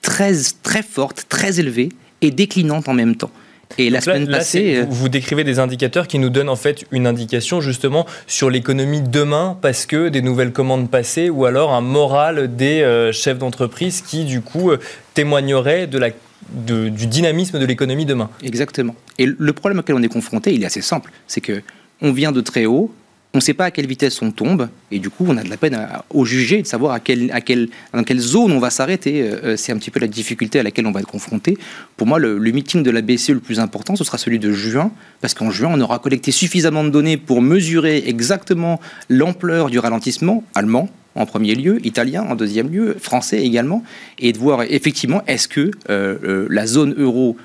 [0.00, 1.90] très, très fortes, très élevées
[2.22, 3.30] et déclinantes en même temps.
[3.78, 7.60] Et la semaine passée, vous, décrivez des indicateurs qui nous donnent en fait une indication
[7.60, 12.82] justement sur l'économie demain parce que des nouvelles commandes passées ou alors un moral des
[12.82, 14.78] euh, chefs d'entreprise qui du coup euh,
[15.14, 16.10] témoignerait de la
[16.48, 18.30] du dynamisme de l'économie demain.
[18.42, 18.94] Exactement.
[19.18, 21.62] Et le problème auquel on est confronté, il est assez simple, c'est que
[22.02, 22.92] on vient de très haut,
[23.36, 25.50] on ne sait pas à quelle vitesse on tombe, et du coup, on a de
[25.50, 28.70] la peine au juger de savoir à quelle, à quelle, dans quelle zone on va
[28.70, 29.20] s'arrêter.
[29.20, 31.58] Euh, euh, c'est un petit peu la difficulté à laquelle on va être confronté.
[31.98, 34.90] Pour moi, le, meeting de la BCE le plus important, ce sera celui de juin,
[35.20, 40.42] parce qu'en juin, on aura collecté suffisamment de données pour mesurer exactement l'ampleur du ralentissement
[40.54, 43.84] allemand, en premier lieu, italien en deuxième lieu, français également,
[44.18, 47.36] et de voir effectivement est-ce que euh, la zone euro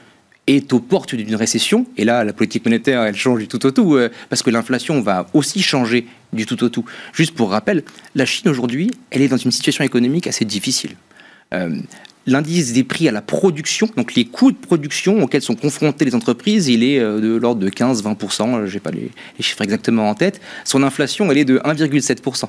[0.48, 1.86] est aux portes d'une récession.
[1.98, 5.02] Et là, la politique monétaire, elle change du tout au tout, euh, parce que l'inflation
[5.02, 6.86] va aussi changer du tout au tout.
[7.14, 7.84] Juste pour rappel,
[8.16, 10.96] la Chine aujourd'hui, elle est dans une situation économique assez difficile.
[11.54, 11.76] Euh,
[12.26, 16.16] l'indice des prix à la production, donc les coûts de production auxquels sont confrontées les
[16.16, 20.10] entreprises, il est euh, de l'ordre de 15-20%, je n'ai pas les, les, chiffres exactement
[20.10, 20.42] en tête.
[20.66, 22.46] Son inflation, elle est de 1,7%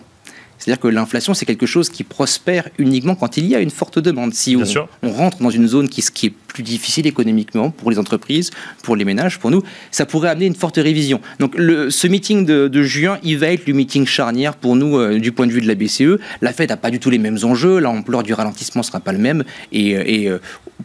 [0.62, 3.98] C'est-à-dire que l'inflation, c'est quelque chose qui prospère uniquement quand il y a une forte
[3.98, 4.33] demande.
[4.33, 4.62] Si on,
[5.03, 8.51] on, rentre dans une zone qui, qui est plus difficile économiquement pour les entreprises,
[8.85, 11.20] pour les ménages, pour nous, ça pourrait amener une forte révision.
[11.40, 15.18] Donc le, ce meeting de, juin, il va être le meeting charnière pour nous euh,
[15.18, 16.20] du point de vue de la BCE.
[16.40, 19.12] La Fed n'a pas du tout les mêmes enjeux, l'ampleur du ralentissement ne sera pas
[19.12, 19.42] le même.
[19.72, 20.38] Et, et euh,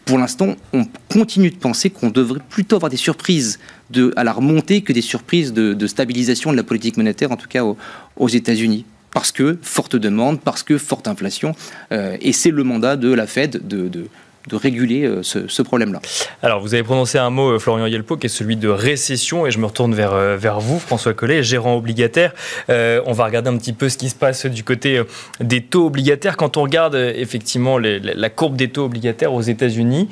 [0.05, 3.59] pour l'instant, on continue de penser qu'on devrait plutôt avoir des surprises
[3.89, 7.47] de, à la remontée que des surprises de, stabilisation de la politique monétaire, en tout
[7.47, 11.53] cas aux, États-Unis parce que forte demande, parce que forte inflation,
[11.91, 14.07] euh, et c'est le mandat de la Fed de,
[14.51, 16.01] réguler euh, ce, problème-là.
[16.41, 19.51] Alors, vous avez prononcé un mot, euh, Florian Yelpo, qui est celui de récession, et
[19.51, 22.33] je me retourne vers, vers vous, François Collet, gérant obligataire.
[22.69, 25.01] on va regarder un petit peu ce qui se passe du côté
[25.41, 26.37] des taux obligataires.
[26.37, 30.07] Quand on regarde effectivement la courbe des taux obligataires aux États-Unis,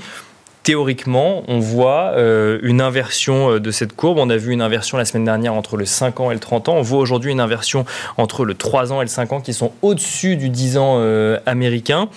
[0.66, 4.18] théoriquement, on voit une inversion de cette courbe.
[4.18, 6.70] On a vu une inversion la semaine dernière entre le 5 ans et le 30
[6.70, 6.76] ans.
[6.76, 7.86] On voit aujourd'hui une inversion
[8.18, 11.02] entre le 3 ans et le 5 ans qui sont au-dessus du 10 ans
[11.46, 12.10] américain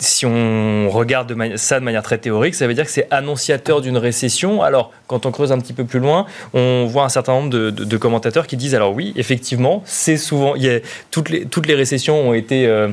[0.00, 3.98] si on regarde ça de manière très théorique, ça veut dire que c'est annonciateur d'une
[3.98, 4.62] récession.
[4.62, 7.96] Alors, quand on creuse un petit peu plus loin, on voit un certain nombre de,
[7.96, 12.28] commentateurs qui disent alors oui, effectivement, c'est souvent, y a, toutes, les, toutes les récessions
[12.28, 12.88] ont été euh,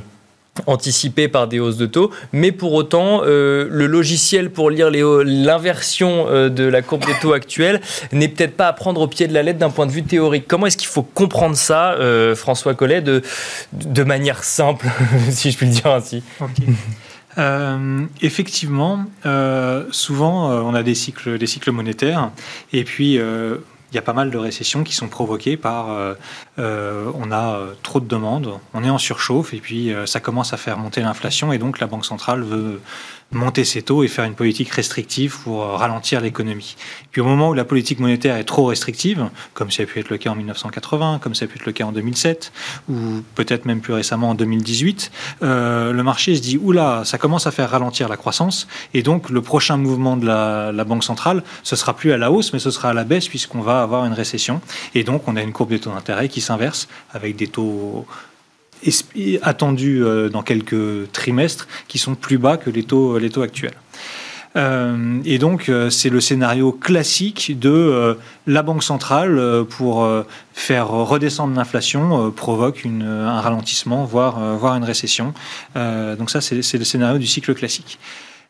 [0.65, 6.25] anticipées par des hausses de taux, mais pour autant, euh, le logiciel pour lire l'inversion
[6.27, 9.33] euh, de la courbe des taux actuelle n'est peut-être pas à prendre au pied de
[9.33, 10.45] la lettre d'un point de vue théorique.
[10.47, 11.95] Comment est-ce qu'il faut comprendre ça,
[12.35, 14.87] François Collet, de, manière simple,
[15.29, 16.23] si je puis le dire ainsi?
[17.37, 22.31] Euh, effectivement, euh, souvent euh, on a des cycles, des cycles monétaires,
[22.73, 23.19] et puis
[23.91, 25.87] il y a pas mal de récessions qui sont provoquées par
[26.57, 30.77] on a trop de demandes, on est en surchauffe, et puis ça commence à faire
[30.77, 32.81] monter l'inflation, et donc la Banque centrale veut
[33.31, 36.75] monter ses taux et faire une politique restrictive pour euh, ralentir l'économie.
[37.11, 40.09] Puis au moment où la politique monétaire est trop restrictive, comme ça a pu être
[40.09, 42.53] le cas en 1980, comme ça a pu être le cas en 2007,
[42.89, 42.95] ou
[43.35, 45.11] peut-être même plus récemment en 2018,
[45.43, 49.29] euh, le marché se dit oula, ça commence à faire ralentir la croissance, et donc
[49.29, 52.59] le prochain mouvement de la, la Banque centrale, ce sera plus à la hausse, mais
[52.59, 54.61] ce sera à la baisse puisqu'on va avoir une récession,
[54.95, 58.05] et donc on a une courbe des taux d'intérêt qui s'inverse avec des taux
[59.41, 63.73] attendus euh, dans quelques trimestres qui sont plus bas que les taux, les taux actuels.
[64.55, 70.07] Euh, et donc, euh, c'est le scénario classique de la Banque centrale pour
[70.53, 75.33] faire redescendre l'inflation provoque un ralentissement, voire, voire une récession.
[75.75, 77.99] donc ça, c'est le scénario du cycle classique.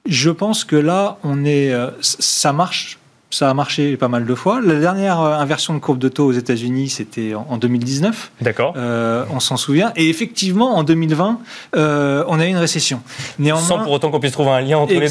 [0.06, 4.62] Je pense que là, on est, ça marche ça a marché pas mal de fois.
[4.62, 8.32] La dernière euh, inversion de courbe de taux aux États-Unis, c'était en 2019.
[8.42, 8.74] D'accord.
[8.78, 9.92] Euh, on s'en souvient.
[9.98, 11.40] Et effectivement, en 2020,
[11.76, 13.02] euh, on a eu une récession.
[13.38, 15.06] Néanmoins, Sans pour autant qu'on puisse trouver un lien entre les deux.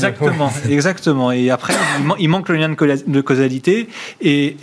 [0.71, 1.31] Exactement.
[1.33, 1.75] Et après,
[2.19, 3.89] il, manque le lien de causalité.
[4.23, 4.57] Et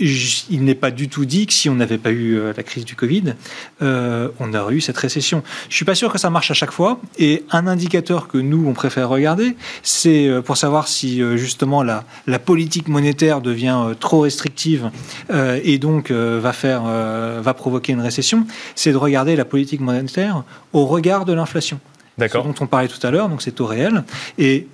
[0.50, 2.96] il n'est pas du tout dit que si on n'avait pas eu la crise du
[2.96, 3.36] Covid,
[3.82, 5.44] on aurait eu cette récession.
[5.70, 7.00] Je suis pas sûr que ça marche à chaque fois.
[7.20, 12.40] Et un indicateur que nous, on préfère regarder, c'est pour savoir si justement la, la
[12.40, 14.90] politique monétaire devient euh, trop restrictive
[15.30, 19.82] euh, et donc euh, va, faire, va provoquer une récession, c'est de regarder la politique
[19.82, 21.80] monétaire au regard de l'inflation.
[22.18, 22.46] D'accord.
[22.46, 24.04] Dont on parlait tout à l'heure, donc c'est taux réel.
[24.38, 24.68] Et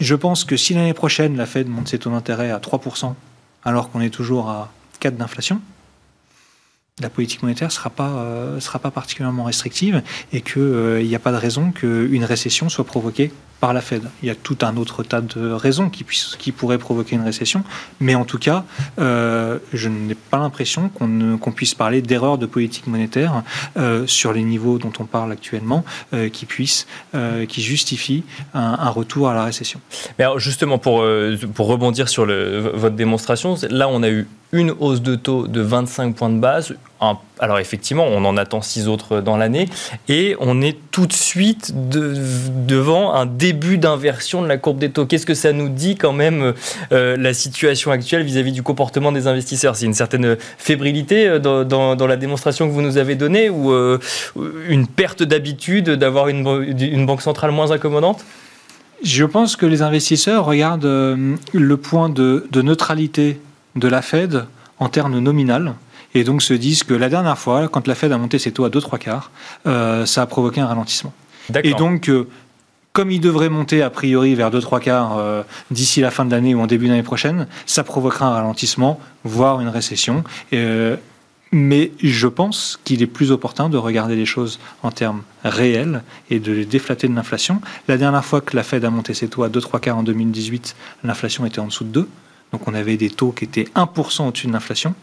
[0.00, 3.14] je pense que si l'année prochaine, la Fed monte ses taux d'intérêt à 3%,
[3.64, 5.60] alors qu'on est toujours à 4 d'inflation,
[7.00, 8.24] la politique monétaire ne sera, pas,
[8.60, 13.32] sera pas particulièrement restrictive et qu'il n'y a pas de raison qu'une récession soit provoquée
[13.66, 14.04] par la Fed.
[14.22, 17.64] Il y a tout un autre tas de raisons qui, pourraient provoquer une récession,
[17.98, 18.62] mais en tout cas,
[19.00, 23.42] euh, je n'ai pas l'impression qu'on puisse parler d'erreur de politique monétaire
[23.76, 26.86] euh, sur les niveaux dont on parle actuellement, euh, qui puissent,
[27.48, 28.22] qui justifient
[28.54, 29.80] un, retour à la récession.
[30.16, 30.98] Mais justement, pour,
[31.58, 36.30] rebondir sur votre démonstration, là on a eu une hausse de taux de 25 points
[36.30, 36.76] de base.
[37.38, 39.68] Alors effectivement, on en attend six autres dans l'année,
[40.08, 45.04] et on est tout de suite devant un début d'inversion de la courbe des taux.
[45.04, 46.54] Qu'est-ce que ça nous dit quand même
[46.92, 49.76] euh, la situation actuelle vis-à-vis du comportement des investisseurs?
[49.76, 53.98] C'est une certaine fébrilité euh, dans, la démonstration que vous nous avez donnée ou euh,
[54.68, 58.24] une perte d'habitude d'avoir une, banque centrale moins accommodante?
[59.02, 63.38] Je pense que les investisseurs regardent le point de, neutralité
[63.74, 64.46] de la Fed
[64.78, 65.74] en termes nominal
[66.18, 68.64] et donc se disent que la dernière fois, quand la Fed a monté ses taux
[68.64, 69.30] à 2-3 quarts,
[69.64, 71.12] ça a provoqué un ralentissement.
[71.62, 72.10] Et donc,
[72.96, 76.54] comme il devrait monter a priori vers 2-3 quarts euh, d'ici la fin de l'année
[76.54, 80.24] ou en début d'année prochaine, ça provoquera un ralentissement, voire une récession.
[80.54, 80.96] Euh,
[81.52, 86.40] mais je pense qu'il est plus opportun de regarder les choses en termes réels et
[86.40, 87.60] de les déflater de l'inflation.
[87.86, 90.74] La dernière fois que la Fed a monté ses taux à 2-3 quarts en 2018,
[91.04, 92.08] l'inflation était en dessous de 2.
[92.52, 94.94] Donc on avait des taux qui étaient 1% au-dessus de l'inflation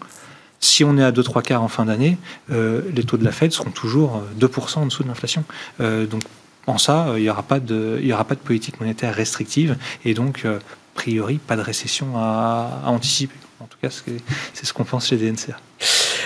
[0.63, 2.17] si on est à 2-3 quarts en fin d'année,
[2.49, 5.43] les taux de la Fed seront toujours 2% en dessous de l'inflation.
[5.79, 6.23] donc
[6.67, 8.01] en ça, il n'y aura, pas de,
[8.43, 10.59] politique monétaire restrictive et donc, a
[10.93, 13.35] priori, pas de récession à anticiper.
[13.89, 15.57] C'est ce qu'on pense chez DNCA.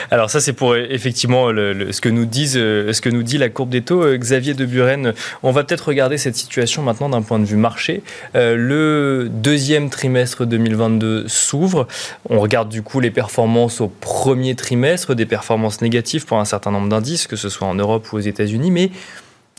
[0.09, 3.37] Alors ça, c'est pour euh, effectivement ce, que nous disent, euh, ce que nous dit
[3.37, 4.03] la courbe des taux.
[4.03, 7.57] Euh, Xavier de Buren, on va peut-être regarder cette situation maintenant d'un point de vue
[7.57, 8.03] marché.
[8.33, 11.87] le deuxième trimestre 2022 s'ouvre.
[12.29, 16.71] On regarde du coup les performances au premier trimestre, des performances négatives pour un certain
[16.71, 18.91] nombre d'indices, que ce soit en Europe ou aux États-Unis, mais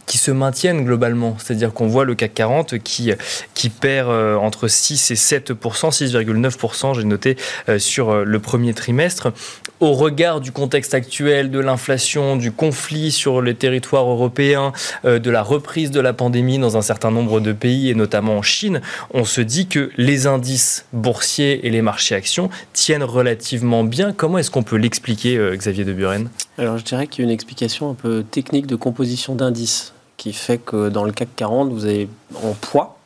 [0.09, 1.37] qui se maintiennent globalement.
[1.38, 3.12] C'est-à-dire qu'on voit le CAC 40 qui,
[3.55, 7.37] qui perd euh, entre 6 et 7% 6,9% j'ai noté
[7.68, 9.33] euh, sur euh, le premier trimestre.
[9.81, 14.73] Au regard du contexte actuel, de l'inflation, du conflit sur les territoires européens,
[15.05, 18.42] de la reprise de la pandémie dans un certain nombre de pays et notamment en
[18.42, 18.81] Chine,
[19.14, 24.12] on se dit que les indices boursiers et les marchés actions tiennent relativement bien.
[24.12, 26.29] Comment est-ce qu'on peut l'expliquer, Xavier de Buren?
[26.57, 30.35] Alors je dirais qu'il y a une explication un peu technique de composition d'indices qui
[30.35, 32.09] fait que dans le CAC 40, vous avez
[32.45, 32.99] en poids,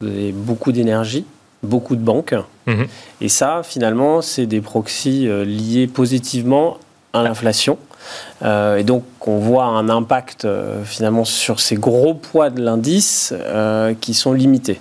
[0.00, 1.24] vous avez beaucoup d'énergie,
[1.62, 2.34] beaucoup de banques.
[2.66, 2.86] Mhm.
[3.22, 6.76] Et ça, finalement, c'est des proxys euh, liés positivement
[7.14, 7.78] à l'inflation.
[8.42, 13.32] Euh, et donc, on voit un impact euh, finalement sur ces gros poids de l'indice
[14.00, 14.80] qui sont limités.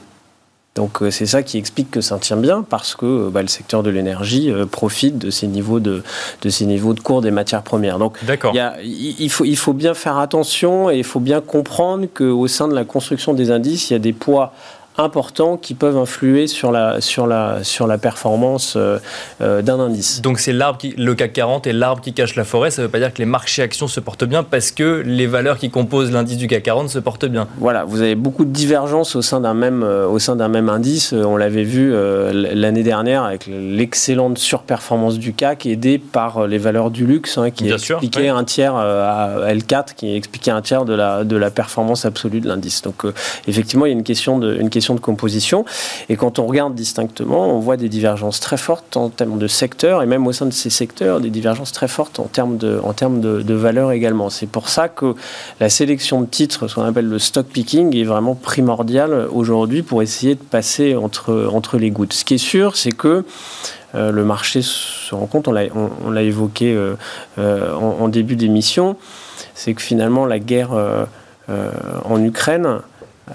[0.76, 3.50] Donc euh, c'est ça qui explique que ça tient bien parce que euh, bah, le
[3.50, 6.02] secteur de l'énergie euh, profite de ces niveaux de,
[6.42, 8.00] de ces niveaux de cours des matières premières.
[8.00, 8.18] Donc
[8.82, 12.70] il, il, faut, il faut bien faire attention et il faut bien comprendre qu'au sein
[12.70, 14.54] de la construction des indices, il y a des poids
[15.02, 19.00] importants qui peuvent influer sur la, sur la, sur la performance euh,
[19.42, 20.22] euh, d'un indice.
[20.22, 22.88] Donc c'est l'arbre qui, le CAC 40 et l'arbre qui cache la forêt, ça ne
[22.88, 25.70] veut pas dire que les marchés actions se portent bien parce que les valeurs qui
[25.70, 27.48] composent l'indice du CAC 40 se portent bien.
[27.58, 30.70] Voilà, vous avez beaucoup de divergences au sein d'un même, euh, au sein d'un même
[30.70, 31.14] indice.
[31.14, 31.94] On l'avait vu
[32.32, 37.70] l'année dernière avec l'excellente surperformance du CAC aidée par les valeurs du luxe hein, qui
[37.70, 42.40] expliquait un tiers à L4 qui expliquait un tiers de la, de la performance absolue
[42.40, 42.82] de l'indice.
[42.82, 43.06] Donc
[43.48, 45.66] effectivement, il y a une question de, une question de composition.
[46.10, 50.04] Et quand on regarde distinctement, on voit des divergences très fortes en termes de secteurs,
[50.04, 52.94] et même au sein de ces secteurs, des divergences très fortes en termes de, en
[52.94, 54.30] termes de, de également.
[54.30, 55.16] C'est pour ça que
[55.60, 60.02] la sélection de titres, ce qu'on appelle le stock picking, est vraiment primordial aujourd'hui pour
[60.02, 62.14] essayer de passer entre, entre les gouttes.
[62.14, 63.24] Ce qui est sûr, c'est que
[63.96, 65.52] euh, le marché se rend compte, on
[66.12, 66.96] l'a évoqué euh,
[67.38, 68.96] euh, en, début d'émission,
[69.54, 70.72] c'est que finalement la guerre
[72.06, 72.80] en Ukraine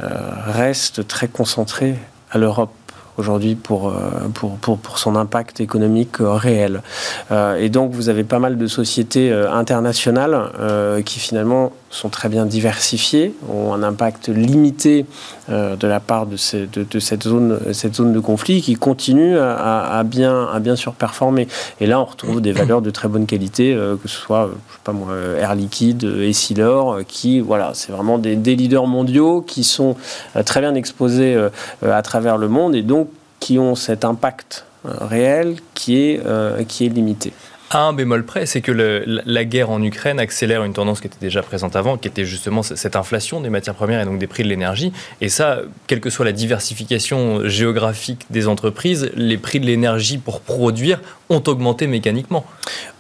[0.03, 0.09] euh,
[0.47, 1.97] reste très concentré
[2.31, 2.75] à l'Europe
[3.17, 6.83] aujourd'hui pour, euh, pour, pour, pour, son impact économique euh, réel.
[7.59, 10.51] et donc vous avez pas mal de sociétés internationales
[11.05, 15.07] qui finalement sont très bien diversifiées, ont un impact limité
[15.49, 21.49] euh, de la part de, cette, zone, de conflit qui continue à, bien, surperformer.
[21.81, 24.51] Et là, on retrouve des valeurs de très bonne qualité, euh, que ce soit,
[24.85, 29.97] pas moi, Air Liquide, Essilor, qui, voilà, c'est vraiment des, leaders mondiaux qui sont
[30.37, 31.37] euh, très bien exposés
[31.83, 33.09] à travers le monde et donc
[33.41, 37.33] qui ont cet impact réel qui est limité
[37.73, 38.73] un bémol près, c'est que
[39.07, 42.63] la guerre en Ukraine accélère une tendance qui était déjà présente avant, qui était justement
[42.63, 44.93] cette inflation des matières premières et donc des prix de l'énergie.
[45.21, 50.41] Et ça, quelle que soit la diversification géographique des entreprises, les prix de l'énergie pour
[50.41, 52.45] produire ont augmenté mécaniquement.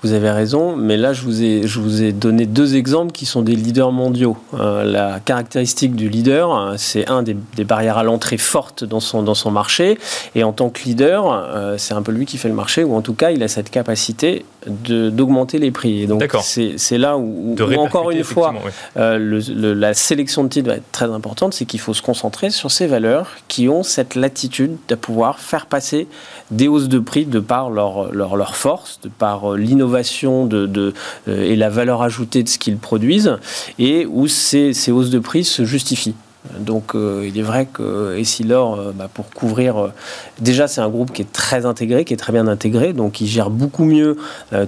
[0.02, 3.24] Vous avez raison, mais là, je vous ai, je vous ai donné deux exemples qui
[3.26, 4.36] sont des leaders mondiaux.
[4.54, 9.22] Euh, la caractéristique du leader, euh, c'est un des, barrières à l'entrée fortes dans son,
[9.22, 9.98] dans son marché.
[10.34, 12.94] Et en tant que leader, euh, c'est un peu lui qui fait le marché, ou
[12.94, 16.02] en tout cas, il a cette capacité d'augmenter les prix.
[16.02, 18.54] Et donc, c'est là où, encore une fois,
[18.94, 22.86] la sélection de titres va être très importante, c'est qu'il faut se concentrer sur ces
[22.86, 26.08] valeurs qui ont cette latitude de pouvoir faire passer
[26.50, 30.66] des hausses de prix de par leur leur, leur force, de par euh, l'innovation de,
[30.66, 30.94] de
[31.28, 33.36] euh, et la valeur ajoutée de ce qu'ils produisent,
[33.78, 36.14] et où ces, ces hausses de prix se justifient.
[36.58, 39.92] Donc euh, il est vrai que Essilor, euh, bah, pour couvrir, euh,
[40.40, 43.26] déjà c'est un groupe qui est très intégré, qui est très bien intégré, donc il
[43.26, 44.16] gère beaucoup mieux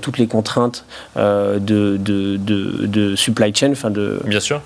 [0.01, 0.85] toutes les contraintes
[1.17, 4.61] de, de, de, supply chain, enfin de bien sûr,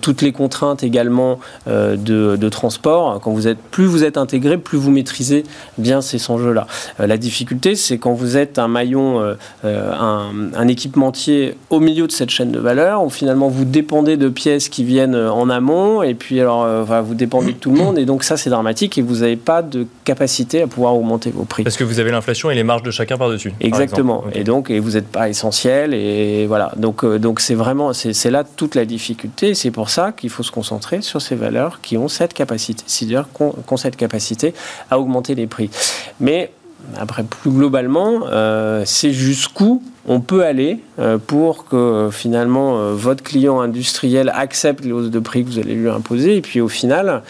[0.00, 3.20] toutes les contraintes également de, transport.
[3.20, 5.44] Quand vous êtes, plus vous êtes intégré, plus vous maîtrisez
[5.76, 6.66] bien ces enjeux-là.
[6.98, 12.30] la difficulté, c'est quand vous êtes un maillon, un, un équipementier au milieu de cette
[12.30, 16.40] chaîne de valeur, où finalement vous dépendez de pièces qui viennent en amont, et puis
[16.40, 19.16] alors euh, vous dépendez de tout le monde et donc ça c'est dramatique et vous
[19.16, 21.64] n'avez pas de capacité à pouvoir augmenter vos prix.
[21.64, 23.52] Parce que vous avez l'inflation et les marges de chacun par-dessus.
[23.60, 24.24] Exactement.
[24.32, 26.72] et donc et vous n'êtes pas essentiel et voilà.
[26.76, 29.54] Donc euh, donc c'est vraiment c'est là toute la difficulté.
[29.54, 33.26] C'est pour ça qu'il faut se concentrer sur ces valeurs qui ont cette capacité, c'est-à-dire
[33.32, 34.54] qu'on ont cette capacité
[34.90, 35.70] à augmenter les prix.
[36.20, 36.50] Mais
[36.96, 38.22] Après, plus globalement,
[38.84, 44.84] c'est jusqu'où on peut aller euh, pour que euh, finalement euh, votre client industriel accepte
[44.84, 46.36] les hausses de prix que vous allez lui imposer.
[46.36, 47.22] Et puis au final,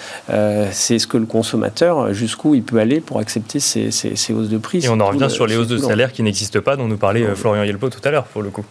[0.71, 3.89] c'est ce que le consommateur, jusqu'où il peut aller pour accepter ces,
[4.33, 4.85] hausses de prix.
[4.85, 7.27] Et on en revient sur les hausses de salaire qui n'existent pas, dont nous parlait
[7.35, 8.65] Florian Yelpo tout à l'heure pour le coup.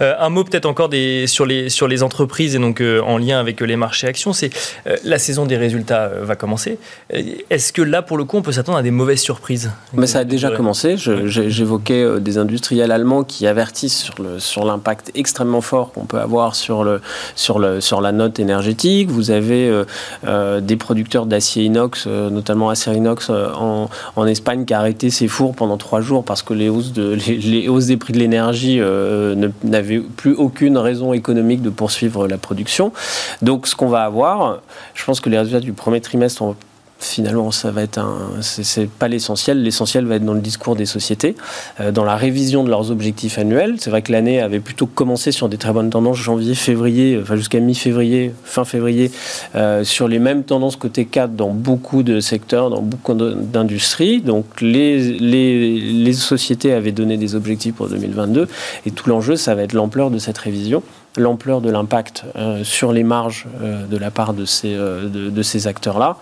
[0.00, 3.60] un mot peut-être encore des, sur, les, sur les entreprises et donc en lien avec
[3.60, 4.50] les marchés actions, c'est
[5.04, 6.78] la saison des résultats va commencer.
[7.10, 9.70] Est-ce que là, pour le coup, on peut s'attendre à des mauvaises surprises?
[9.94, 10.96] Mais ça a déjà commencé.
[10.96, 16.84] J'évoquais des industriels allemands qui avertissent sur, sur l'impact extrêmement fort qu'on peut avoir sur,
[16.84, 17.00] le,
[17.34, 19.10] sur, le, sur la note énergétique.
[19.10, 19.84] Vous avez euh,
[20.26, 25.10] euh, des producteurs d'acier inox, euh, notamment Acer Inox en, en, Espagne, qui a arrêté
[25.10, 28.18] ses fours pendant trois jours parce que les hausses, de, les, hausses des prix de
[28.18, 28.80] l'énergie
[29.64, 32.92] n'avaient plus aucune raison économique de poursuivre la production.
[33.42, 34.60] Donc ce qu'on va avoir,
[34.94, 36.56] je pense que les résultats du premier trimestre ont
[37.00, 38.18] finalement, ça va être un.
[38.40, 39.62] C'est pas l'essentiel.
[39.62, 41.34] L'essentiel va être dans le discours des sociétés,
[41.80, 43.76] euh, dans la révision de leurs objectifs annuels.
[43.78, 47.36] C'est vrai que l'année avait plutôt commencé sur des très bonnes tendances, janvier, février, enfin
[47.36, 49.10] jusqu'à mi-février, fin février,
[49.54, 54.20] euh, sur les mêmes tendances côté 4 dans beaucoup de secteurs, dans beaucoup d'industries.
[54.20, 58.48] Donc les, les, les sociétés avaient donné des objectifs pour 2022
[58.86, 60.82] et tout l'enjeu, ça va être l'ampleur de cette révision
[61.16, 65.42] l'ampleur de l'impact euh, sur les marges euh, de la part de ces, euh, de,
[65.42, 66.16] ces acteurs-là.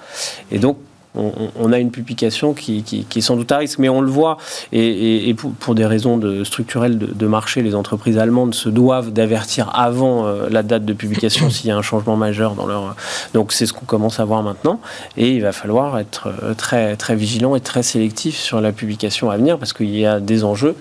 [0.50, 0.78] Et donc,
[1.14, 4.36] on, a une publication qui, qui, est sans doute à risque, mais on le voit,
[4.72, 10.30] et, pour, des raisons de, structurelles de, marché, les entreprises allemandes se doivent d'avertir avant
[10.48, 12.94] la date de publication s'il y a un changement majeur dans leur...
[13.34, 14.80] Donc c'est ce qu'on commence à voir maintenant,
[15.16, 19.38] et il va falloir être très, très vigilant et très sélectif sur la publication à
[19.38, 20.76] venir, parce qu'il y a des enjeux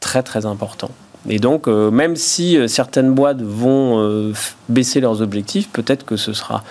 [0.00, 0.90] très très importants.
[1.28, 4.32] Et donc, euh, même si euh, certaines boîtes vont euh,
[4.68, 6.62] baisser leurs objectifs, peut-être que ce sera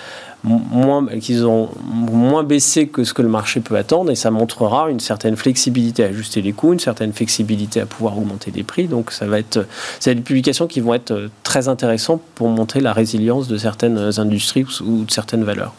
[0.43, 4.89] moins, qu'ils ont moins baissé que ce que le marché peut attendre, et ça montrera
[4.91, 8.87] une certaine flexibilité à ajuster les coûts, une certaine flexibilité à pouvoir augmenter les prix.
[8.87, 9.65] Donc, ça va être,
[10.05, 15.03] des publications qui vont être très intéressantes pour montrer la résilience de certaines industries ou
[15.03, 15.73] de certaines valeurs.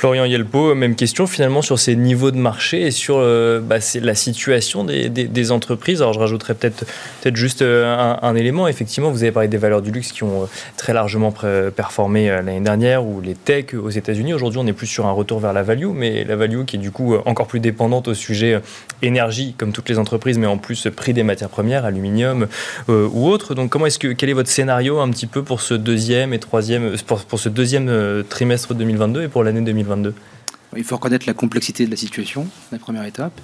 [0.00, 4.14] Florian Yelpo, même question finalement sur ces niveaux de marché et sur euh, bah, la
[4.14, 6.00] situation des, entreprises.
[6.00, 6.86] Alors je rajouterais peut-être
[7.22, 8.66] peut juste euh, un, élément.
[8.66, 10.46] Effectivement, vous avez parlé des valeurs du luxe qui ont euh,
[10.78, 11.34] très largement
[11.76, 14.32] performé l'année dernière ou les tech aux États-Unis.
[14.32, 16.78] Aujourd'hui, on est plus sur un retour vers la value, mais la value qui est
[16.78, 18.58] du coup encore plus dépendante au sujet
[19.02, 22.46] énergie, comme toutes les entreprises, mais en plus prix des matières premières, aluminium
[22.88, 23.54] ou autres.
[23.54, 26.38] Donc comment est-ce que quel est votre scénario un petit peu pour ce deuxième et
[26.38, 29.89] troisième pour, pour ce deuxième trimestre 2022 et pour l'année 2023
[30.76, 33.40] il faut reconnaître la complexité de la situation, la première étape.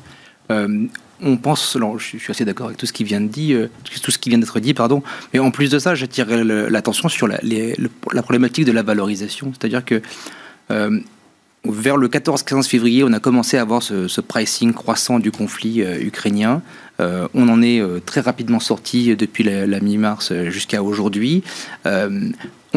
[0.50, 0.86] Euh,
[1.22, 3.70] on pense, je suis assez d'accord avec tout ce qui vient de euh,
[4.02, 5.02] tout ce qui vient d'être dit, pardon.
[5.32, 7.38] Mais en plus de ça, j'attirerai l'attention sur la,
[8.22, 10.02] problématique de la valorisation, c'est-à-dire que
[10.70, 11.00] euh,
[11.64, 16.62] vers le 14-15 février, on a commencé à avoir ce, pricing croissant du conflit ukrainien.
[17.00, 21.42] on en est très rapidement sorti depuis la mi-mars jusqu'à aujourd'hui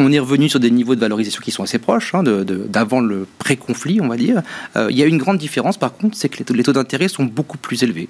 [0.00, 3.26] on est revenu sur des niveaux de valorisation qui sont assez proches hein, d'avant le
[3.38, 4.42] pré-conflit, on va dire.
[4.76, 7.24] Euh, il y a une grande différence, par contre, c'est que les taux d'intérêt sont
[7.24, 8.08] beaucoup plus élevés.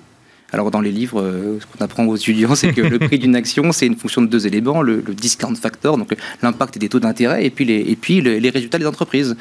[0.53, 3.36] Alors dans les livres, euh, ce qu'on apprend aux étudiants, c'est que le prix d'une
[3.36, 7.45] action, c'est une fonction de deux éléments, le, discount factor, donc l'impact des taux d'intérêt,
[7.45, 9.36] et puis, les, et puis les, résultats des entreprises.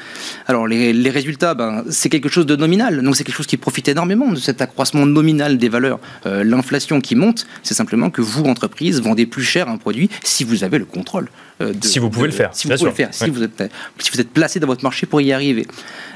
[0.46, 3.88] Alors les, résultats, ben, c'est quelque chose de nominal, donc c'est quelque chose qui profite
[3.88, 5.98] énormément de cet accroissement nominal des valeurs.
[6.26, 10.44] Euh, l'inflation qui monte, c'est simplement que vous, entreprise, vendez plus cher un produit si
[10.44, 11.28] vous avez le contrôle.
[11.60, 12.50] Euh, si vous pouvez le faire.
[12.52, 13.62] Si vous pouvez le faire, si, vous êtes,
[13.98, 15.66] si vous êtes placé dans votre marché pour y arriver.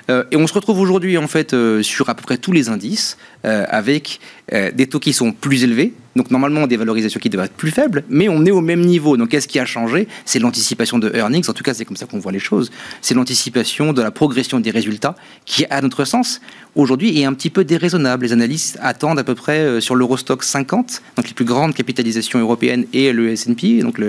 [0.08, 4.20] et on se retrouve aujourd'hui en fait sur à peu près tous les indices avec
[4.52, 7.70] des des taux qui sont plus élevés, donc normalement des valorisations qui devraient être plus
[7.70, 9.16] faibles, mais on est au même niveau.
[9.16, 10.06] Donc qu'est-ce qui a changé?
[10.24, 12.70] C'est l'anticipation de earnings, en tout cas c'est comme ça qu'on voit les choses,
[13.00, 16.40] c'est l'anticipation de la progression des résultats qui, à notre sens,
[16.74, 18.26] aujourd'hui est un petit peu déraisonnable.
[18.26, 22.38] Les analystes attendent à peu près euh, sur l'Eurostock 50, donc les plus grandes capitalisations
[22.38, 24.00] européennes et le S&P, donc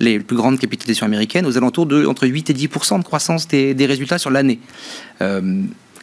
[0.00, 3.86] les plus grandes capitalisations américaines, aux alentours de entre 8 et 10 de croissance des,
[3.86, 4.58] résultats sur l'année.
[5.20, 5.62] Euh,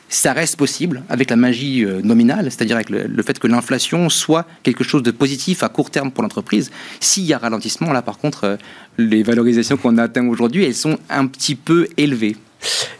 [0.10, 4.46] ça reste possible avec la magie euh, nominale, c'est-à-dire avec le, fait que l'inflation soit
[4.64, 6.72] quelque chose de positif à court terme pour l'entreprise.
[7.00, 8.58] S'il y a ralentissement, là par contre, euh,
[8.98, 12.36] les valorisations qu'on atteint aujourd'hui, elles sont un petit peu élevées.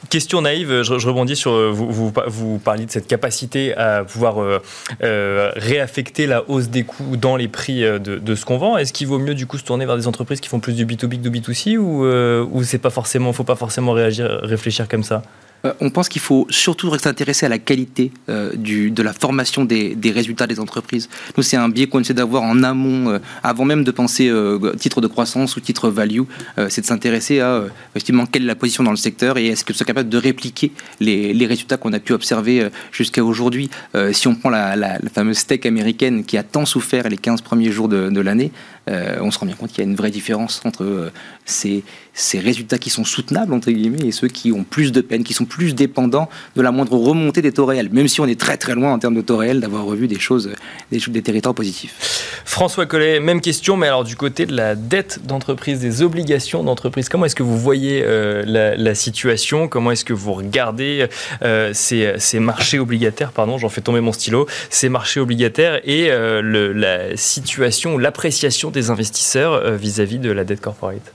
[0.10, 4.62] Question naïve, je, rebondis sur euh, vous, vous, parliez de cette capacité à pouvoir
[5.02, 8.78] réaffecter la hausse des coûts dans les prix de, ce qu'on vend.
[8.78, 10.86] Est-ce qu'il vaut mieux du coup se tourner vers des entreprises qui font plus du
[10.86, 15.04] B2B que du B2C ou, ou c'est pas forcément, faut pas forcément réagir, réfléchir comme
[15.04, 15.24] ça?
[15.66, 19.96] Euh, on pense qu'il faut surtout s'intéresser à la qualité euh, de la formation des,
[20.12, 21.10] résultats des entreprises.
[21.38, 24.32] Nous, c'est un biais qu'on essaie d'avoir en amont, euh, avant même de penser
[24.80, 26.22] titre de croissance ou titre value,
[26.70, 29.74] c'est de s'intéresser à effectivement quelle est la position dans le secteur et est-ce que
[29.74, 33.70] c'est capable de répliquer les, résultats qu'on a pu observer jusqu'à aujourd'hui.
[34.12, 37.88] si on prend la, fameuse tech américaine qui a tant souffert les 15 premiers jours
[37.88, 38.52] de l'année,
[38.90, 41.12] on se rend bien compte qu'il y a une vraie différence entre
[41.46, 41.84] ces,
[42.20, 45.34] ces résultats qui sont soutenables, entre guillemets, et ceux qui ont plus de peine, qui
[45.34, 48.58] sont plus dépendants de la moindre remontée des taux réels, même si on est très
[48.58, 50.52] très loin en termes de taux réels d'avoir revu des choses,
[50.92, 52.42] des, territoires positifs.
[52.46, 57.10] François Collet, même question, mais alors du côté de la dette d'entreprise, des obligations d'entreprise,
[57.10, 59.68] comment est-ce que vous voyez euh, la, situation?
[59.68, 61.08] Comment est-ce que vous regardez
[61.42, 63.32] euh, ces, marchés obligataires?
[63.32, 64.48] Pardon, j'en fais tomber mon stylo.
[64.70, 66.42] Ces marchés obligataires et euh,
[66.74, 71.14] la situation, l'appréciation des investisseurs vis-à-vis -vis de la dette corporate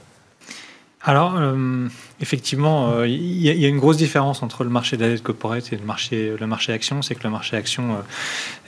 [1.06, 1.86] alors, euh,
[2.22, 5.70] effectivement, euh, il y, a une grosse différence entre le marché de la dette corporate
[5.70, 7.02] et le marché, le marché action.
[7.02, 7.98] C'est que le marché action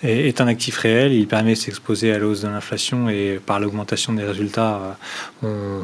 [0.05, 1.15] euh, est, un actif réel.
[1.15, 4.99] Il permet de s'exposer à la hausse de l'inflation et par l'augmentation des résultats,
[5.43, 5.83] on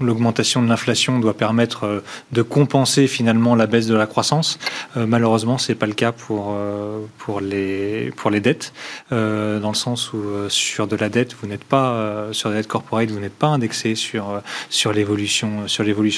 [0.00, 2.00] l'augmentation de l'inflation doit permettre euh,
[2.32, 4.58] de compenser finalement la baisse de la croissance.
[4.96, 8.72] Euh, malheureusement, c'est pas le cas pour euh, pour les pour les dettes,
[9.10, 13.10] dans le sens où sur de la dette, vous n'êtes pas sur la dette corporate,
[13.10, 15.66] vous n'êtes pas indexé sur sur l'évolution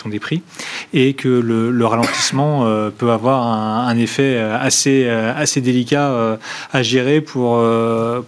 [0.09, 0.43] des prix,
[0.93, 2.65] et que le, le ralentissement
[2.97, 6.39] peut avoir un, un, effet assez assez délicat
[6.73, 7.63] à gérer pour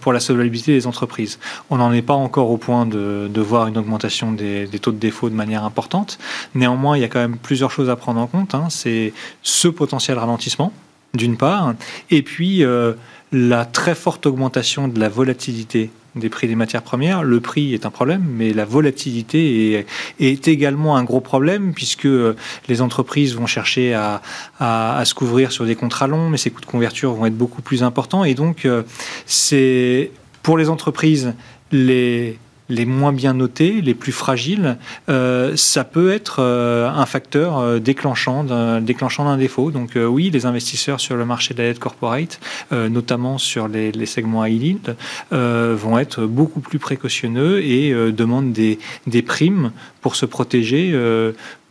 [0.01, 1.39] pour la solvabilité des entreprises.
[1.69, 4.91] On n'en est pas encore au point de, de voir une augmentation des, des taux
[4.91, 6.17] de défaut de manière importante.
[6.55, 8.55] Néanmoins, il y a quand même plusieurs choses à prendre en compte.
[8.55, 8.67] Hein.
[8.69, 10.73] C'est ce potentiel ralentissement,
[11.13, 11.73] d'une part,
[12.09, 12.93] et puis euh,
[13.31, 17.23] la très forte augmentation de la volatilité des prix des matières premières.
[17.23, 19.85] Le prix est un problème, mais la volatilité
[20.19, 22.35] est, également un gros problème puisque euh,
[22.67, 24.21] les entreprises vont chercher à,
[24.59, 27.61] à, se couvrir sur des contrats longs, mais ces coûts de couverture vont être beaucoup
[27.61, 28.23] plus importants.
[28.23, 28.83] Et donc, euh,
[29.25, 31.33] c'est pour les entreprises
[31.71, 32.39] les
[32.69, 34.77] les moins bien notés, les plus fragiles,
[35.09, 39.71] euh, ça peut être euh, un facteur euh, déclenchant d'un déclenchant d'un défaut.
[39.71, 42.39] Donc oui, les investisseurs sur le marché de la dette corporate,
[42.71, 44.95] notamment sur les, segments high yield,
[45.31, 50.93] vont être beaucoup plus précautionneux et demandent des, des, primes pour se protéger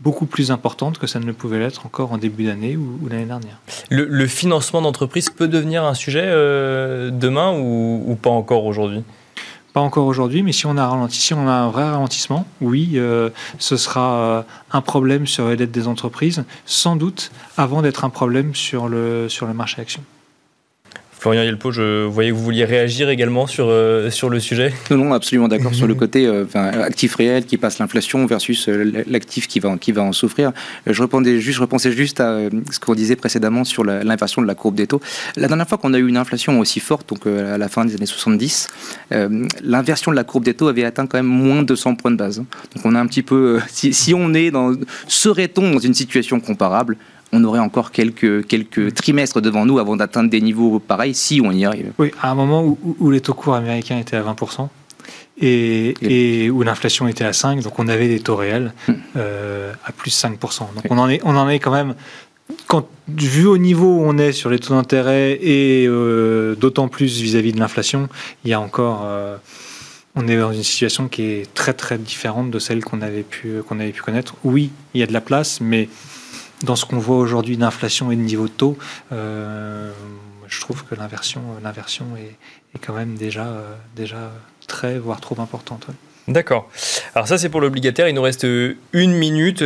[0.01, 3.26] beaucoup plus importantes que ça ne le pouvait l'être encore en début d'année ou, l'année
[3.26, 3.61] dernière.
[3.90, 9.03] Le, financement d'entreprise peut devenir un sujet demain ou pas encore aujourd'hui?
[9.75, 13.77] Pas encore aujourd'hui, mais si on a on a un vrai ralentissement, oui, euh, ce
[13.77, 18.55] sera euh, un problème sur les dettes des entreprises, sans doute avant d'être un problème
[18.55, 20.03] sur le, sur le marché action.
[21.25, 24.75] Florian Yelpo, je voyais que vous vouliez réagir également sur, euh, sur le sujet.
[24.91, 29.03] Non, non, absolument d'accord sur le côté euh, actif réel qui passe l'inflation versus euh,
[29.09, 30.53] l'actif qui va, qui va en souffrir.
[30.87, 34.55] Je, repensais juste, je repensais juste à ce qu'on disait précédemment sur l'inversion de la
[34.55, 35.01] courbe des taux.
[35.37, 37.95] La dernière fois qu'on a eu une inflation aussi forte, donc à la fin des
[37.95, 38.68] années 70,
[39.62, 42.16] l'inversion de la courbe des taux avait atteint quand même moins de 100 points de
[42.16, 42.37] base.
[42.37, 44.75] Donc on a un petit peu, si, si on est dans,
[45.09, 46.99] serait-on dans une situation comparable
[47.35, 51.51] on aurait encore quelques, quelques trimestres devant nous avant d'atteindre des niveaux pareils, si on
[51.51, 51.93] y arrive.
[51.99, 54.68] Oui, à un moment où, les taux courts américains étaient à 20%,
[55.41, 58.93] et, où l'inflation était à 5, donc on avait des taux réels hmm.
[59.16, 60.39] euh, à plus 5%.
[60.74, 61.95] Donc on, en est, on en est quand même,
[62.68, 67.20] quand, vu au niveau où on est sur les taux d'intérêt et euh, d'autant plus
[67.20, 68.09] vis-à-vis de l'inflation,
[68.45, 69.03] il y a encore...
[69.05, 69.37] Euh,
[70.16, 73.55] on est dans une situation qui est très très différente de celle qu'on avait pu
[73.68, 74.37] qu'on avait pu connaître.
[74.45, 75.89] Oui, il y a de la place, mais
[76.63, 78.79] dans ce qu'on voit aujourd'hui d'inflation et de niveau de taux,
[79.13, 79.93] euh,
[80.47, 83.49] je trouve que l'inversion, l'inversion est, quand même déjà,
[83.97, 84.33] déjà
[84.67, 85.87] très, voire trop importante.
[86.27, 86.71] D'accord.
[87.15, 89.63] Alors ça c'est pour l'obligataire, il nous reste une minute.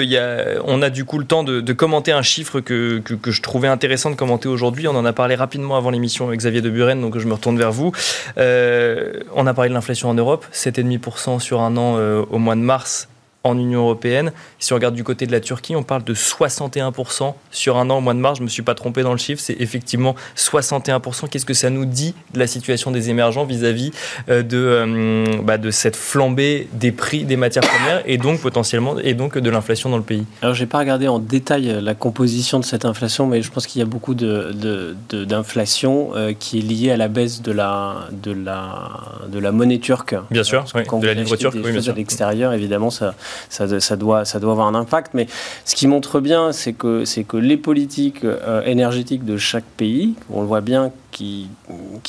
[0.64, 4.16] On a du coup le temps de, commenter un chiffre que, je trouvais intéressant de
[4.16, 4.88] commenter aujourd'hui.
[4.88, 7.58] On en a parlé rapidement avant l'émission avec Xavier de Buren, donc je me retourne
[7.58, 7.92] vers vous.
[8.38, 12.56] Euh, on a parlé de l'inflation en Europe, 7,5% sur un an euh, au mois
[12.56, 13.08] de mars
[13.44, 14.32] en Union européenne.
[14.58, 17.98] Si on regarde du côté de la Turquie, on parle de 61% sur un an
[17.98, 18.38] au mois de mars.
[18.38, 21.28] Je ne me suis pas trompé dans le chiffre, c'est effectivement 61%.
[21.28, 23.92] Qu'est-ce que ça nous dit de la situation des émergents vis-à-vis
[24.28, 28.98] euh, de, euh, bah, de cette flambée des prix des matières premières et donc potentiellement
[28.98, 30.24] et donc de l'inflation dans le pays?
[30.42, 33.66] Alors, je n'ai pas regardé en détail la composition de cette inflation, mais je pense
[33.66, 38.32] qu'il y a beaucoup d'inflation de, qui est liée à la baisse de la, de
[38.32, 38.90] la,
[39.28, 40.16] de la monnaie turque.
[40.30, 41.54] Bien sûr, de la livre turque.
[41.54, 41.92] Oui, bien sûr.
[41.92, 43.14] À l'extérieur, évidemment, ça,
[43.48, 43.66] ça,
[43.96, 45.12] doit, avoir un impact.
[45.14, 45.26] Mais
[45.64, 47.04] ce qui montre bien, c'est que,
[47.34, 51.48] les politiques euh, énergétiques de chaque pays, on le voit bien qui,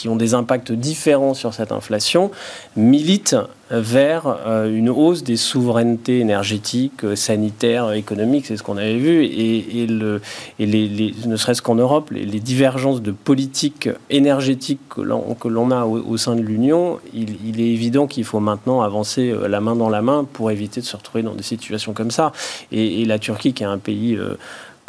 [0.07, 2.31] ont des impacts différents sur cette inflation,
[2.75, 3.35] militent
[3.71, 9.23] vers euh, une hausse des souverainetés énergétiques, euh, sanitaires, économiques, c'est ce qu'on avait vu,
[9.25, 10.21] et, le,
[10.57, 16.17] et les, ne serait-ce qu'en Europe, les, divergences de politique énergétique que l'on a au,
[16.17, 20.01] sein de l'Union, il, est évident qu'il faut maintenant avancer euh, la main dans la
[20.01, 22.31] main pour éviter de se retrouver dans des situations comme ça.
[22.71, 24.17] Et, la Turquie, qui est un pays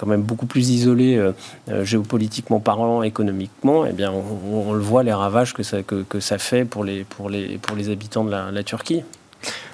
[0.01, 1.33] quand même beaucoup plus isolé euh,
[1.69, 6.85] euh, géopolitiquement parlant, économiquement, eh bien, on, le voit les ravages que ça, fait pour
[6.85, 9.03] les habitants de la Turquie.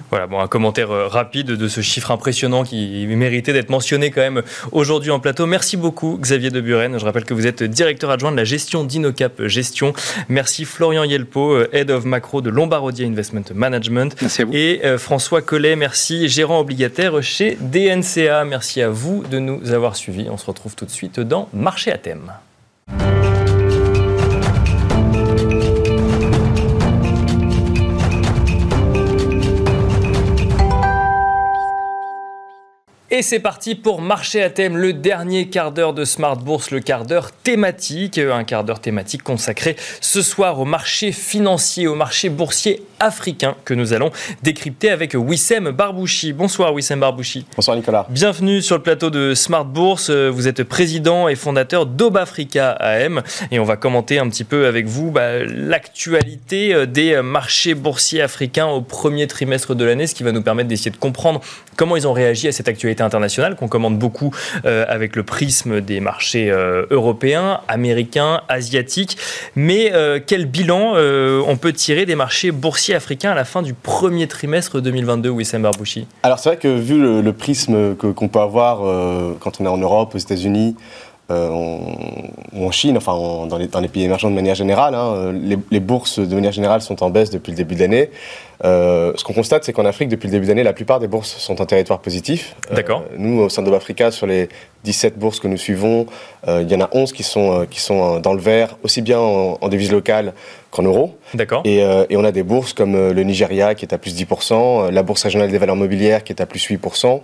[0.09, 4.21] Voilà, bon, un commentaire euh, rapide de ce chiffre impressionnant qui méritait d'être mentionné quand
[4.21, 4.41] même
[4.71, 5.45] aujourd'hui en plateau.
[5.45, 6.97] Merci beaucoup Xavier de Buren.
[6.97, 9.93] Je rappelle que vous êtes directeur adjoint de la gestion d'Inocap Gestion.
[10.29, 14.15] Merci Florian Yelpo, euh, Head of Macro de Lombardia Investment Management.
[14.21, 14.53] Merci à vous.
[14.53, 18.45] Et euh, François Collet, merci, gérant obligataire chez DNCA.
[18.45, 20.27] Merci à vous de nous avoir suivis.
[20.29, 22.31] On se retrouve tout de suite dans Marché à thème.
[33.09, 36.81] Et c'est parti pour Marché à thème, le dernier quart d'heure de Smart Bourse, le
[36.81, 42.27] quart d'heure thématique, un quart d'heure thématique consacré ce soir au marché financier, au marché
[42.27, 44.11] boursier africain que nous allons
[44.43, 46.33] décrypter avec Wissem Barbouchi.
[46.33, 47.45] Bonsoir Wissem Barbouchi.
[47.55, 48.05] Bonsoir Nicolas.
[48.09, 50.09] Bienvenue sur le plateau de Smart Bourse.
[50.09, 53.21] Vous êtes président et fondateur d'Obafrica AM
[53.51, 58.67] et on va commenter un petit peu avec vous bah, l'actualité des marchés boursiers africains
[58.67, 61.41] au premier trimestre de l'année, ce qui va nous permettre d'essayer de comprendre
[61.75, 64.33] comment ils ont réagi à cette actualité internationale qu'on commande beaucoup
[64.65, 69.17] euh, avec le prisme des marchés euh, européens, américains, asiatiques.
[69.55, 73.73] Mais euh, quel bilan on peut tirer des marchés boursiers africains à la fin du
[73.73, 78.79] premier trimestre 2022, Wissam Barbouchi Alors c'est vrai que vu le, prisme qu'on peut avoir
[79.39, 80.75] quand on est en Europe, aux États-Unis,
[81.29, 83.13] ou en Chine, enfin
[83.47, 86.53] dans, les, dans, les, pays émergents de manière générale, hein, les, les, bourses de manière
[86.53, 88.09] générale sont en baisse depuis le début de l'année.
[88.65, 91.37] Euh, ce qu'on constate, c'est qu'en Afrique, depuis le début d'année, la plupart des bourses
[91.37, 92.55] sont en territoire positif.
[92.71, 93.03] Euh, D'accord.
[93.17, 94.49] nous, au sein de Africa, sur les
[94.83, 96.07] 17 bourses que nous suivons,
[96.47, 99.19] euh, il y en a 11 qui sont, qui sont dans le vert, aussi bien
[99.19, 100.33] en, en devise locale
[100.71, 101.15] qu'en euros.
[101.33, 101.61] D'accord.
[101.65, 105.03] Et, et, on a des bourses comme le Nigeria qui est à plus 10%, la
[105.03, 107.21] Bourse régionale des valeurs mobilières qui est à plus 8%,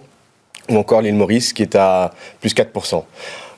[0.70, 3.04] ou encore l'île Maurice qui est à plus 4%.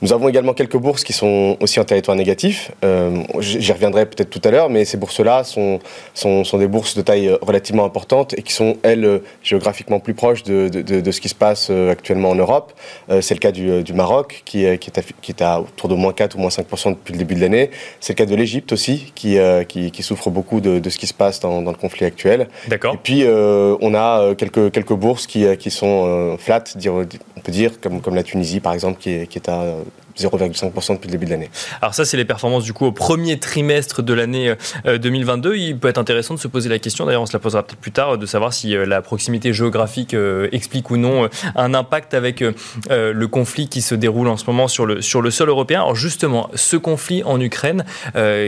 [0.02, 2.72] Nous avons également quelques bourses qui sont aussi en territoire négatif.
[2.84, 5.80] Euh, J'y reviendrai peut-être tout à l'heure, mais ces bourses-là sont,
[6.14, 10.00] sont, sont, des bourses de taille euh, relativement importante et qui sont, elles, euh, géographiquement
[10.00, 12.74] plus proches de, de, de, de ce qui se passe actuellement en Europe.
[13.10, 15.90] Euh, C'est le cas du, du Maroc, qui, qui, est à, qui est à autour
[15.90, 17.72] de moins 4 ou moins 5% depuis le début de l'année.
[18.00, 19.38] C'est le cas de l'Égypte aussi, qui,
[19.68, 22.48] qui, qui, souffre beaucoup de, de, ce qui se passe dans, dans le conflit actuel.
[22.68, 22.94] D'accord.
[22.96, 28.02] Et puis, on a quelques, quelques bourses qui, qui sont flat, on peut dire, comme,
[28.02, 29.76] comme la Tunisie, par exemple, qui est, qui est à
[30.18, 31.50] 0,5% depuis le début de l'année.
[31.82, 34.54] Alors ça, c'est les performances du coup au premier trimestre de l'année
[34.86, 35.50] 2022.
[35.50, 37.64] Euh, Il peut être intéressant de se poser la question, d'ailleurs on se la posera
[37.64, 41.74] peut-être plus tard, de savoir si euh, la proximité géographique euh, explique ou non un
[41.74, 42.44] impact avec
[42.90, 45.82] le conflit qui se déroule en ce moment sur le, sur le sol européen.
[45.82, 47.84] Alors justement, ce conflit en Ukraine,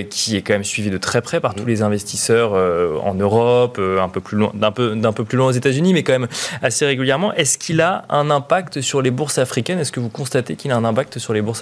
[0.10, 4.10] qui est quand même suivi de très près par tous les investisseurs en Europe, un
[4.10, 6.28] peu plus loin, d'un peu, d'un peu plus loin aux États-Unis, mais quand même
[6.62, 9.80] assez régulièrement, est-ce qu'il a un impact sur les bourses africaines?
[9.80, 11.57] Est-ce que vous constatez qu'il a un impact sur les bourses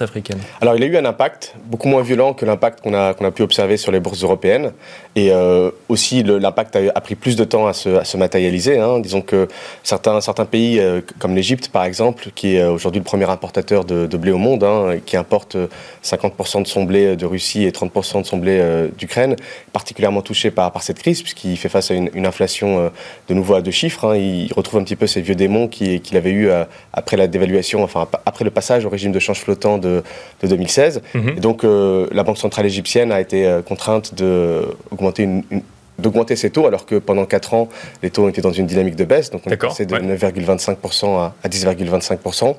[0.60, 3.30] Alors, il a eu un impact beaucoup moins violent que l'impact qu'on a, qu'on a
[3.30, 4.72] pu observer sur les bourses européennes.
[5.14, 8.78] Et euh, aussi, l'impact a, pris plus de temps à se, matérialiser.
[8.78, 9.00] Hein.
[9.00, 9.48] Disons que
[9.82, 14.16] certains, certains pays, euh, comme l'Égypte par exemple, qui est aujourd'hui le premier importateur de,
[14.16, 15.56] blé au monde, hein, qui importe
[16.02, 19.36] 50% de son blé de Russie et 30% de son blé euh, d'Ukraine,
[19.72, 22.88] particulièrement touché par, par cette crise, puisqu'il fait face à une, inflation euh,
[23.28, 24.04] de nouveau à deux chiffres.
[24.04, 24.16] Hein.
[24.16, 27.82] Il retrouve un petit peu ces vieux démons qu'il avait eu euh, après la dévaluation,
[27.82, 29.78] enfin après le passage au régime de change flottant
[30.42, 31.00] de 2016.
[31.14, 31.36] Mm -hmm.
[31.38, 35.62] Et donc euh, la Banque centrale égyptienne a été euh, contrainte d'augmenter une, une
[35.98, 37.68] d'augmenter ses taux alors que pendant 4 ans
[38.02, 40.16] les taux étaient dans une dynamique de baisse donc on est passé de ouais.
[40.16, 42.54] 9,25% à, à 10,25%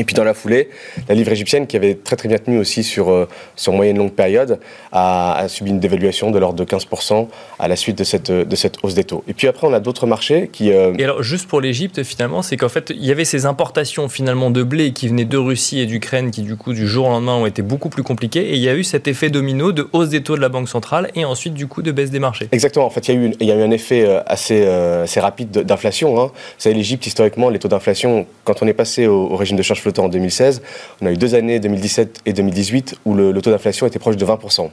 [0.00, 0.70] et puis dans la foulée,
[1.08, 4.12] la livre égyptienne, qui avait très très bien tenu aussi sur, euh, sur moyenne longue
[4.12, 4.58] période,
[4.92, 7.28] a, a, subi une dévaluation de l'ordre de 15%
[7.58, 9.22] à la suite de cette, de cette hausse des taux.
[9.28, 10.72] Et puis après, on a d'autres marchés qui...
[10.72, 10.94] Euh...
[10.98, 14.50] Et alors juste pour l'Égypte, finalement, c'est qu'en fait, il y avait ces importations finalement
[14.50, 17.34] de blé qui venaient de Russie et d'Ukraine qui du coup du jour au lendemain
[17.34, 18.52] ont été beaucoup plus compliquées.
[18.52, 20.68] Et il y a eu cet effet domino de hausse des taux de la Banque
[20.68, 22.48] centrale et ensuite du coup de baisse des marchés.
[22.52, 22.86] Exactement.
[22.86, 25.20] En fait, il y a eu, il y a eu un effet euh, assez, assez
[25.20, 26.18] rapide d'inflation.
[26.20, 26.26] Hein.
[26.26, 29.62] Vous savez, l'Égypte, historiquement, les taux d'inflation, quand on est passé au, au régime de
[29.78, 30.62] flottant en 2016,
[31.00, 34.16] on a eu deux années, 2017 et 2018, où le, le taux d'inflation était proche
[34.16, 34.70] de 20%.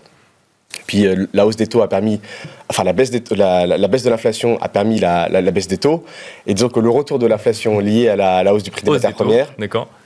[0.85, 2.19] Puis euh, la hausse des taux a permis,
[2.69, 5.77] enfin la baisse, des, la, la, la baisse de l'inflation a permis la, baisse des
[5.77, 6.03] taux.
[6.45, 9.13] Et disons que le retour de l'inflation lié à la, hausse du prix des matières
[9.13, 9.53] premières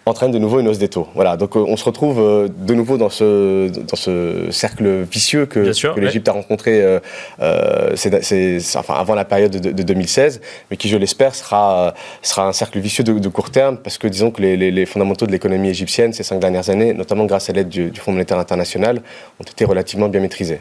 [0.06, 1.08] entraîne de nouveau une hausse des taux.
[1.16, 6.00] Voilà, donc on se retrouve de nouveau dans ce, dans ce cercle vicieux que, que
[6.00, 6.84] l'Égypte a rencontré
[7.96, 12.80] c'est, enfin, avant la période de, 2016, mais qui, je l'espère, sera, sera un cercle
[12.80, 16.40] vicieux de, court terme, parce que disons que les, fondamentaux de l'économie égyptienne ces cinq
[16.40, 19.02] dernières années, notamment grâce à l'aide du, du Fonds monétaire international,
[19.40, 20.60] ont été relativement bien maîtrisés.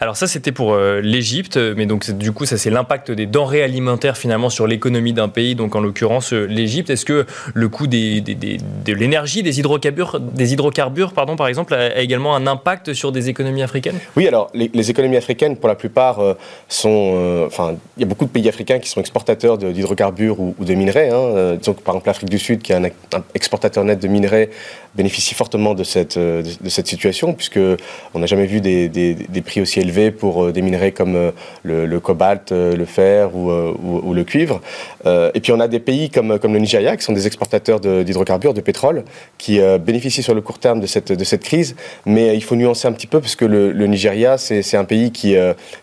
[0.00, 3.64] Alors ça, c'était pour euh, l'Égypte, mais donc du coup, ça c'est l'impact des denrées
[3.64, 6.88] alimentaires finalement sur l'économie d'un pays, donc en l'occurrence euh, l'Égypte.
[6.90, 12.36] Est-ce que le coût de l'énergie, des hydrocarbures, des hydrocarbures pardon, par exemple, a, également
[12.36, 13.98] un impact sur des économies africaines?
[14.16, 16.34] Oui, alors les, économies africaines, pour la plupart, euh,
[16.68, 17.44] sont...
[17.46, 21.10] Enfin, il y a beaucoup de pays africains qui sont exportateurs d'hydrocarbures ou, de minerais.
[21.10, 21.56] Hein.
[21.56, 22.84] disons que par exemple l'Afrique du Sud, qui est un,
[23.34, 24.50] exportateur net de minerais,
[24.94, 27.60] bénéficie fortement de cette, de, cette situation, puisque
[28.14, 31.30] on n'a jamais vu des, des prix aussi élevés pour euh, des minerais comme euh,
[31.62, 34.60] le, cobalt, euh, le fer ou, le cuivre.
[35.06, 38.54] et puis on a des pays comme, comme le Nigeria, qui sont des exportateurs d'hydrocarbures,
[38.54, 39.04] de, pétrole,
[39.38, 41.76] qui bénéficient sur le court terme de cette, de cette crise.
[42.06, 45.36] Mais il faut nuancer un petit peu, parce que le, Nigeria, c'est un pays qui,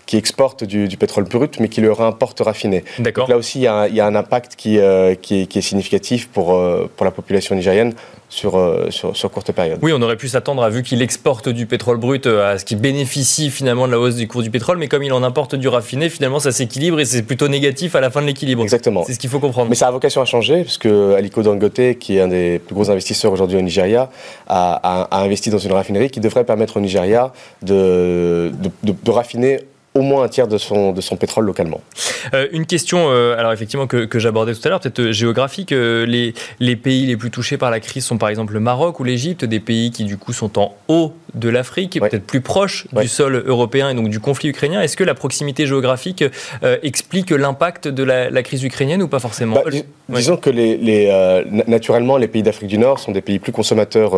[0.06, 2.84] qui exporte du, pétrole brut, mais qui le réimporte raffiné.
[3.00, 3.30] D'accord.
[3.30, 4.80] Là aussi, il y, a, il y, a un impact qui,
[5.22, 6.48] qui, est, qui est significatif pour,
[6.96, 7.94] pour la population nigérienne
[8.44, 9.80] euh, sur, sur, courte période.
[9.82, 12.66] Oui, on aurait pu s'attendre, à vu qu'il exporte du pétrole brut, euh, à ce
[12.66, 15.56] qu'il bénéficie finalement de la hausse du cours du pétrole, mais comme il en importe
[15.56, 18.64] du raffiné, finalement ça s'équilibre et c'est plutôt négatif à la fin de l'équilibre.
[18.64, 19.04] Exactement.
[19.06, 19.70] C'est ce qu'il faut comprendre.
[19.70, 22.76] Mais ça a vocation à changer, parce que Aliko Dangote, qui est un des plus
[22.76, 24.10] gros investisseurs aujourd'hui au Nigeria,
[24.48, 27.32] a, investi dans une raffinerie qui devrait permettre au Nigeria
[27.62, 28.52] de,
[28.84, 29.60] de raffiner
[29.96, 31.82] au moins un tiers de son, de son pétrole localement.
[32.34, 35.72] Euh, une question, euh, alors effectivement, que, que j'abordais tout à l'heure, peut-être euh, géographique.
[35.72, 39.04] les, les pays les plus touchés par la crise sont par exemple le Maroc ou
[39.04, 43.08] l'Égypte, des pays qui du coup sont en haut de l'Afrique, peut-être plus proches du
[43.08, 44.82] sol européen et donc du conflit ukrainien.
[44.82, 46.24] Est-ce que la proximité géographique
[46.84, 49.64] explique l'impact de la, crise ukrainienne ou pas forcément bah,
[50.10, 54.12] Disons que les, les naturellement, les pays d'Afrique du Nord sont des pays plus consommateurs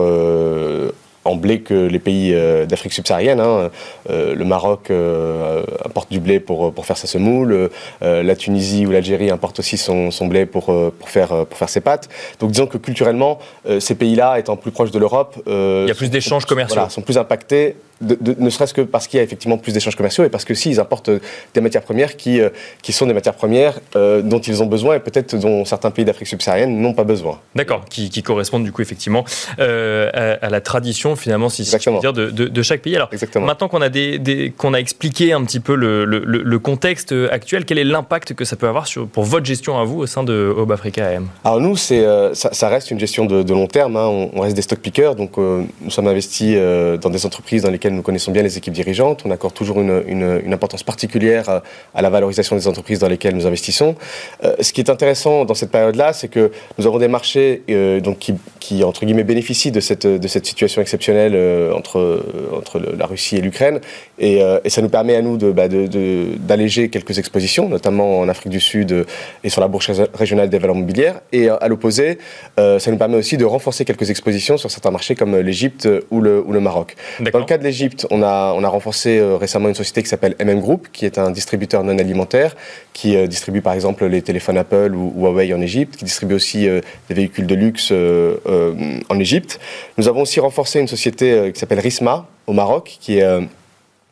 [1.27, 3.39] en blé que les pays euh, d'Afrique subsaharienne.
[3.39, 3.69] Hein.
[4.09, 7.69] Euh, le Maroc euh, importe du blé pour, pour faire sa semoule,
[8.01, 11.81] la Tunisie ou l'Algérie importent aussi son, son blé pour, pour, faire, pour faire ses
[11.81, 12.09] pâtes.
[12.39, 13.39] Donc disons que culturellement,
[13.79, 15.35] ces pays-là, étant plus proches de l'Europe...
[15.45, 16.81] Il y a plus d'échanges commerciaux.
[16.89, 20.29] sont plus impactés ne serait-ce que parce qu'il y a effectivement plus d'échanges commerciaux et
[20.29, 21.09] parce que si ils apportent
[21.53, 22.49] des matières premières qui, euh,
[22.81, 26.05] qui sont des matières premières euh, dont ils ont besoin et peut-être dont certains pays
[26.05, 27.39] d'Afrique subsaharienne n'ont pas besoin.
[27.55, 29.23] D'accord, qui, correspondent du coup effectivement
[29.59, 32.95] euh, à, la tradition finalement, si, je dire, de, de, chaque pays.
[32.95, 33.45] Alors Exactement.
[33.45, 37.77] maintenant qu'on a, des, qu'on a expliqué un petit peu le, le, contexte actuel, quel
[37.77, 40.53] est l'impact que ça peut avoir sur, pour votre gestion à vous au sein de
[40.57, 44.07] Hub Africa AM Alors nous, c'est, ça, ça, reste une gestion de, long terme, hein.
[44.07, 46.57] on, reste des stock pickers, donc nous sommes investis
[47.01, 49.23] dans des entreprises dans lesquelles nous connaissons bien les équipes dirigeantes.
[49.25, 51.61] On accorde toujours une, importance particulière
[51.93, 53.95] à, la valorisation des entreprises dans lesquelles nous investissons.
[54.43, 57.99] Euh, ce qui est intéressant dans cette période-là, c'est que nous avons des marchés euh,
[57.99, 62.23] donc qui, entre guillemets, bénéficient de cette, de cette situation exceptionnelle euh, entre,
[62.55, 63.79] entre la Russie et l'Ukraine.
[64.19, 69.05] Et, ça nous permet à nous bah, d'alléger quelques expositions, notamment en Afrique du Sud
[69.43, 71.21] et sur la bourse régionale des valeurs mobilières.
[71.31, 72.19] Et à l'opposé,
[72.57, 76.43] ça nous permet aussi de renforcer quelques expositions sur certains marchés comme l'Égypte ou le,
[76.45, 76.95] ou le Maroc.
[77.19, 77.76] Dans le cas de l'Égypte,
[78.09, 81.17] on a, on a renforcé euh, récemment une société qui s'appelle MM Group, qui est
[81.17, 82.55] un distributeur non alimentaire,
[82.93, 86.67] qui euh, distribue par exemple les téléphones Apple ou, Huawei en Égypte, qui distribue aussi
[86.67, 89.59] euh, des véhicules de luxe en Égypte.
[89.97, 93.47] Nous avons aussi renforcé une société qui s'appelle Risma au Maroc, qui est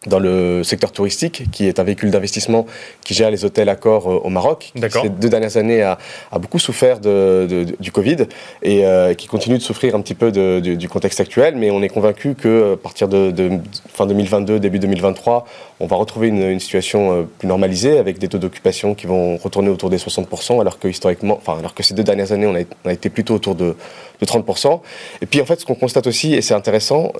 [0.05, 2.65] dans le secteur touristique, qui est un véhicule d'investissement
[3.03, 5.97] qui gère les hôtels Accor euh, au Maroc, qui ces deux dernières années a,
[6.39, 8.17] beaucoup souffert de, du Covid
[8.61, 11.89] et euh, qui continue de souffrir un petit peu du contexte actuel, mais on est
[11.89, 13.59] convaincu que à partir de,
[13.93, 15.45] fin 2022, début 2023,
[15.79, 19.69] on va retrouver une, situation euh, plus normalisée avec des taux d'occupation qui vont retourner
[19.69, 22.61] autour des 60%, alors que historiquement, enfin alors que ces deux dernières années, on a,
[22.85, 23.75] on a été plutôt autour de,
[24.23, 24.79] 30%.
[25.21, 27.11] Et puis en fait, ce qu'on constate aussi, et c'est intéressant,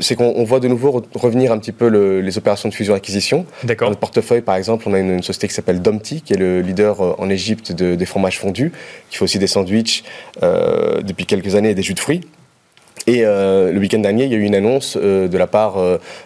[0.00, 3.46] c'est qu'on voit de nouveau revenir un petit peu le les opérations de fusion-acquisition.
[3.64, 6.60] Dans notre portefeuille, par exemple, on a une, société qui s'appelle Domti, qui est le
[6.60, 8.72] leader euh, en Égypte des fromages fondus,
[9.10, 10.04] qui fait aussi des sandwichs
[10.42, 12.20] euh, depuis quelques années et des jus de fruits.
[13.06, 15.76] Et euh, le week-end dernier, il y a eu une annonce de la part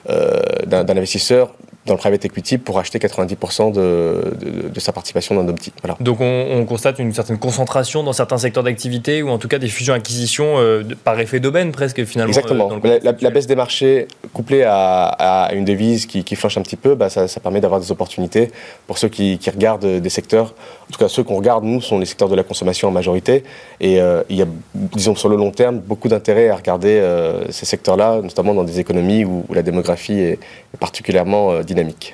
[0.09, 1.55] d'un investisseur
[1.87, 4.35] dans le private equity pour acheter 90% de,
[4.69, 5.73] de, sa participation dans Domti.
[5.83, 5.97] Voilà.
[6.01, 9.69] Donc on, constate une certaine concentration dans certains secteurs d'activité ou en tout cas des
[9.69, 12.29] fusions-acquisitions euh, par effet d'aubaine presque finalement.
[12.29, 12.71] Exactement.
[12.85, 16.95] Euh, la, baisse des marchés couplée à, une devise qui, qui, flanche un petit peu,
[16.95, 18.51] bah, ça, permet d'avoir des opportunités
[18.87, 20.55] pour ceux qui, regardent des secteurs.
[20.89, 23.43] En tout cas, ceux qu'on regarde, nous, sont les secteurs de la consommation en majorité.
[23.81, 27.03] Et euh, il y a, disons, sur le long terme, beaucoup d'intérêt à regarder
[27.49, 30.39] ces secteurs-là, notamment dans des économies où, la démographie est,
[30.79, 32.13] particulièrement dynamique.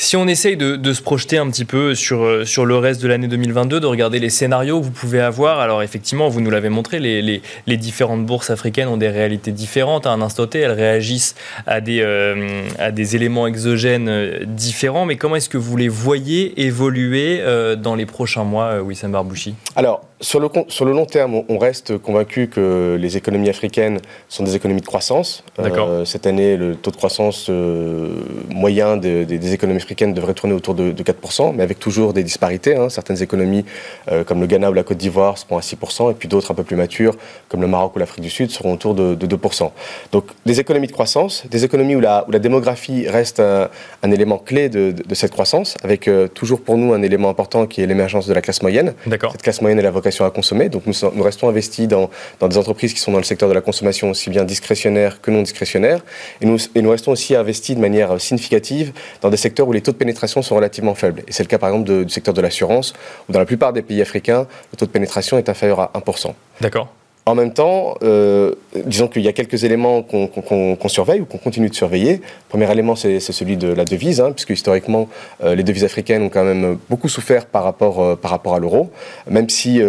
[0.00, 3.08] Si on essaye de, se projeter un petit peu sur, euh, sur le reste de
[3.08, 6.68] l'année 2022, de regarder les scénarios que vous pouvez avoir, alors effectivement, vous nous l'avez
[6.68, 7.20] montré, les,
[7.66, 10.06] les, différentes bourses africaines ont des réalités différentes.
[10.06, 11.34] À un instant T, elles réagissent
[11.66, 15.04] à des, euh, à des éléments exogènes euh, différents.
[15.04, 17.42] Mais comment est-ce que vous les voyez évoluer
[17.76, 19.56] dans les prochains mois, Wissam Barbouchi?
[19.74, 24.42] Alors, sur le, sur le long terme, on reste convaincu que les économies africaines sont
[24.42, 25.44] des économies de croissance.
[25.60, 28.10] Euh, cette année, le taux de croissance euh,
[28.50, 32.74] moyen des économies africaines devrait tourner autour de, 4%, mais avec toujours des disparités.
[32.74, 32.88] Hein.
[32.88, 33.64] Certaines économies,
[34.10, 36.54] euh, comme le Ghana ou la Côte d'Ivoire, seront à 6%, et puis d'autres un
[36.54, 37.14] peu plus matures,
[37.48, 39.70] comme le Maroc ou l'Afrique du Sud, seront autour de, 2%.
[40.10, 44.38] Donc des économies de croissance, des économies où la, où la démographie reste un, élément
[44.38, 48.34] clé de, cette croissance, avec toujours pour nous un élément important qui est l'émergence de
[48.34, 48.94] la classe moyenne.
[49.32, 50.68] Cette classe moyenne est la vocation à consommer.
[50.68, 53.60] Donc nous, restons investis dans, dans, des entreprises qui sont dans le secteur de la
[53.60, 56.00] consommation aussi bien discrétionnaire que non discrétionnaire.
[56.40, 59.80] Et nous, et nous restons aussi investis de manière significative dans des secteurs où les
[59.80, 61.22] taux de pénétration sont relativement faibles.
[61.28, 62.94] Et c'est le cas par exemple du secteur de l'assurance,
[63.28, 66.32] où dans la plupart des pays africains, le taux de pénétration est inférieur à 1%.
[66.60, 66.88] D'accord.
[67.28, 68.54] En même temps, euh,
[68.86, 72.14] disons qu'il y a quelques éléments qu'on surveille ou qu'on continue de surveiller.
[72.14, 75.10] Le premier élément, c'est celui de la devise, hein, puisque historiquement,
[75.44, 78.60] euh, les devises africaines ont quand même beaucoup souffert par rapport, euh, par rapport à
[78.60, 78.90] l'euro,
[79.28, 79.82] même si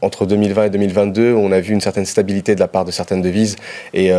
[0.00, 3.20] entre 2020 et 2022, on a vu une certaine stabilité de la part de certaines
[3.20, 3.56] devises.
[3.92, 4.12] Et,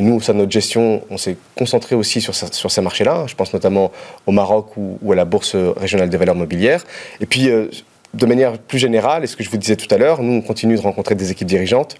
[0.00, 3.24] nous, au sein de notre gestion, on s'est concentré aussi sur, sur ces marchés-là.
[3.26, 3.90] Je pense notamment
[4.26, 6.84] au Maroc ou, à la Bourse régionale des valeurs mobilières.
[7.20, 7.50] Et puis,
[8.14, 10.40] de manière plus générale, et ce que je vous disais tout à l'heure, nous, on
[10.40, 11.96] continue de rencontrer des équipes dirigeantes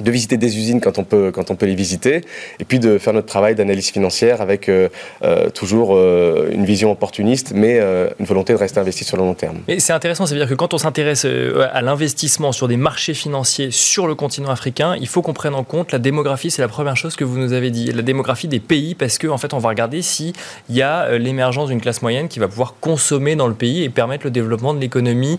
[0.00, 2.22] de visiter des usines quand on peut quand on peut les visiter
[2.58, 4.88] et puis de faire notre travail d'analyse financière avec euh,
[5.22, 7.78] euh, toujours euh, une vision opportuniste mais
[8.18, 9.58] une volonté de rester investi sur le long terme.
[9.68, 13.14] Et c'est intéressant, c'est à dire que quand on s'intéresse à l'investissement sur des marchés
[13.14, 16.68] financiers sur le continent africain, il faut qu'on prenne en compte la démographie, c'est la
[16.68, 19.54] première chose que vous nous avez dit, la démographie des pays parce que en fait
[19.54, 20.32] on va regarder si
[20.68, 23.88] il y a l'émergence d'une classe moyenne qui va pouvoir consommer dans le pays et
[23.88, 25.38] permettre le développement de l'économie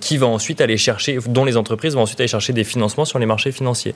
[0.00, 3.18] qui va ensuite aller chercher dont les entreprises vont ensuite aller chercher des financements sur
[3.18, 3.52] les marchés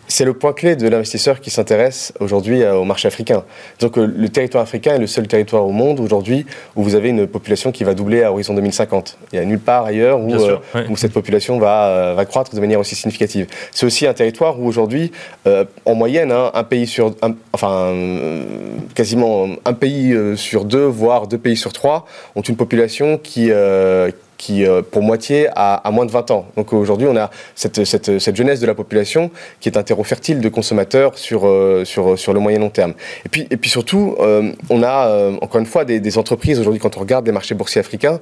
[0.09, 3.45] c'est le point clé de l'investisseur qui s'intéresse aujourd'hui euh, au marché africain.
[3.81, 6.47] Donc euh, le territoire africain est le seul territoire au monde aujourd'hui
[6.77, 9.19] où vous avez une population qui va doubler à horizon 2050.
[9.33, 10.59] Il n'y a nulle part ailleurs où, euh,
[10.89, 13.47] où cette population va, va, croître de manière aussi significative.
[13.73, 15.13] C'est aussi un territoire où aujourd'hui,
[15.85, 17.15] en moyenne, hein, un pays sur,
[17.53, 17.95] enfin
[18.95, 22.07] quasiment un pays sur deux, voire deux pays sur trois,
[22.37, 23.51] ont une population qui
[24.41, 26.47] qui, euh, pour moitié, a, moins de 20 ans.
[26.57, 29.31] Donc aujourd'hui, on a cette, cette, jeunesse de la population
[29.61, 32.95] qui est un terreau fertile de consommateurs sur, euh, sur, sur le moyen long terme.
[33.27, 36.97] Et puis, et puis surtout, euh, on a, encore une fois, des, entreprises, aujourd'hui, quand
[36.97, 38.19] on regarde les marchés boursiers africains,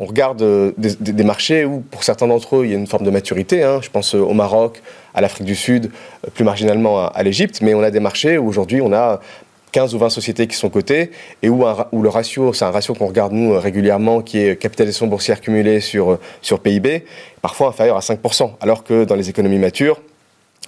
[0.00, 0.42] on regarde
[0.76, 3.62] des, marchés où, pour certains d'entre eux, il y a une forme de maturité.
[3.62, 3.78] Hein.
[3.80, 4.82] Je pense au Maroc,
[5.14, 5.92] à l'Afrique du Sud,
[6.34, 9.20] plus marginalement à l'Égypte, mais on a des marchés où aujourd'hui, on a
[9.72, 11.10] 15 ou 20 sociétés qui sont cotées
[11.42, 15.06] et où, où le ratio, c'est un ratio qu'on regarde nous régulièrement, qui est capitalisation
[15.06, 17.04] boursière cumulée sur, sur PIB,
[17.42, 20.00] parfois inférieur à 5%, alors que dans les économies matures,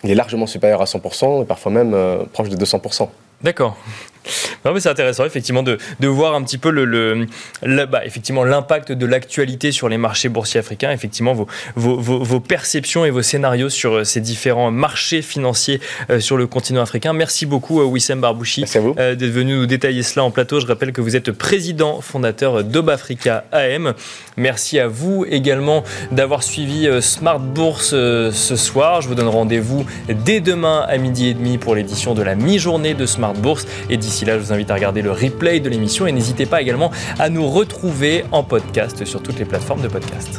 [0.04, 3.08] il est largement supérieur à 100% et parfois même euh, proche de 200%.
[3.42, 3.76] D'accord.
[4.64, 8.44] Non, mais c'est intéressant effectivement de, de, voir un petit peu le, le, bah, effectivement
[8.44, 13.22] l'impact de l'actualité sur les marchés boursiers africains, effectivement vos, vos, vos, perceptions et vos
[13.22, 17.12] scénarios sur euh, ces différents marchés financiers euh, sur le continent africain.
[17.12, 20.60] Merci beaucoup euh, Wissem Barbouchi d'être venu nous détailler cela en plateau.
[20.60, 23.94] Je rappelle que vous êtes président fondateur d'Obafrica AM.
[24.36, 29.00] Merci à vous également d'avoir suivi Smart Bourse ce soir.
[29.00, 32.94] Je vous donne rendez-vous dès demain à midi et demi pour l'édition de la mi-journée
[32.94, 36.06] de Smart Bourse et d'ici là je vous invite à regarder le replay de l'émission
[36.06, 40.38] et n'hésitez pas également à nous retrouver en podcast sur toutes les plateformes de podcast.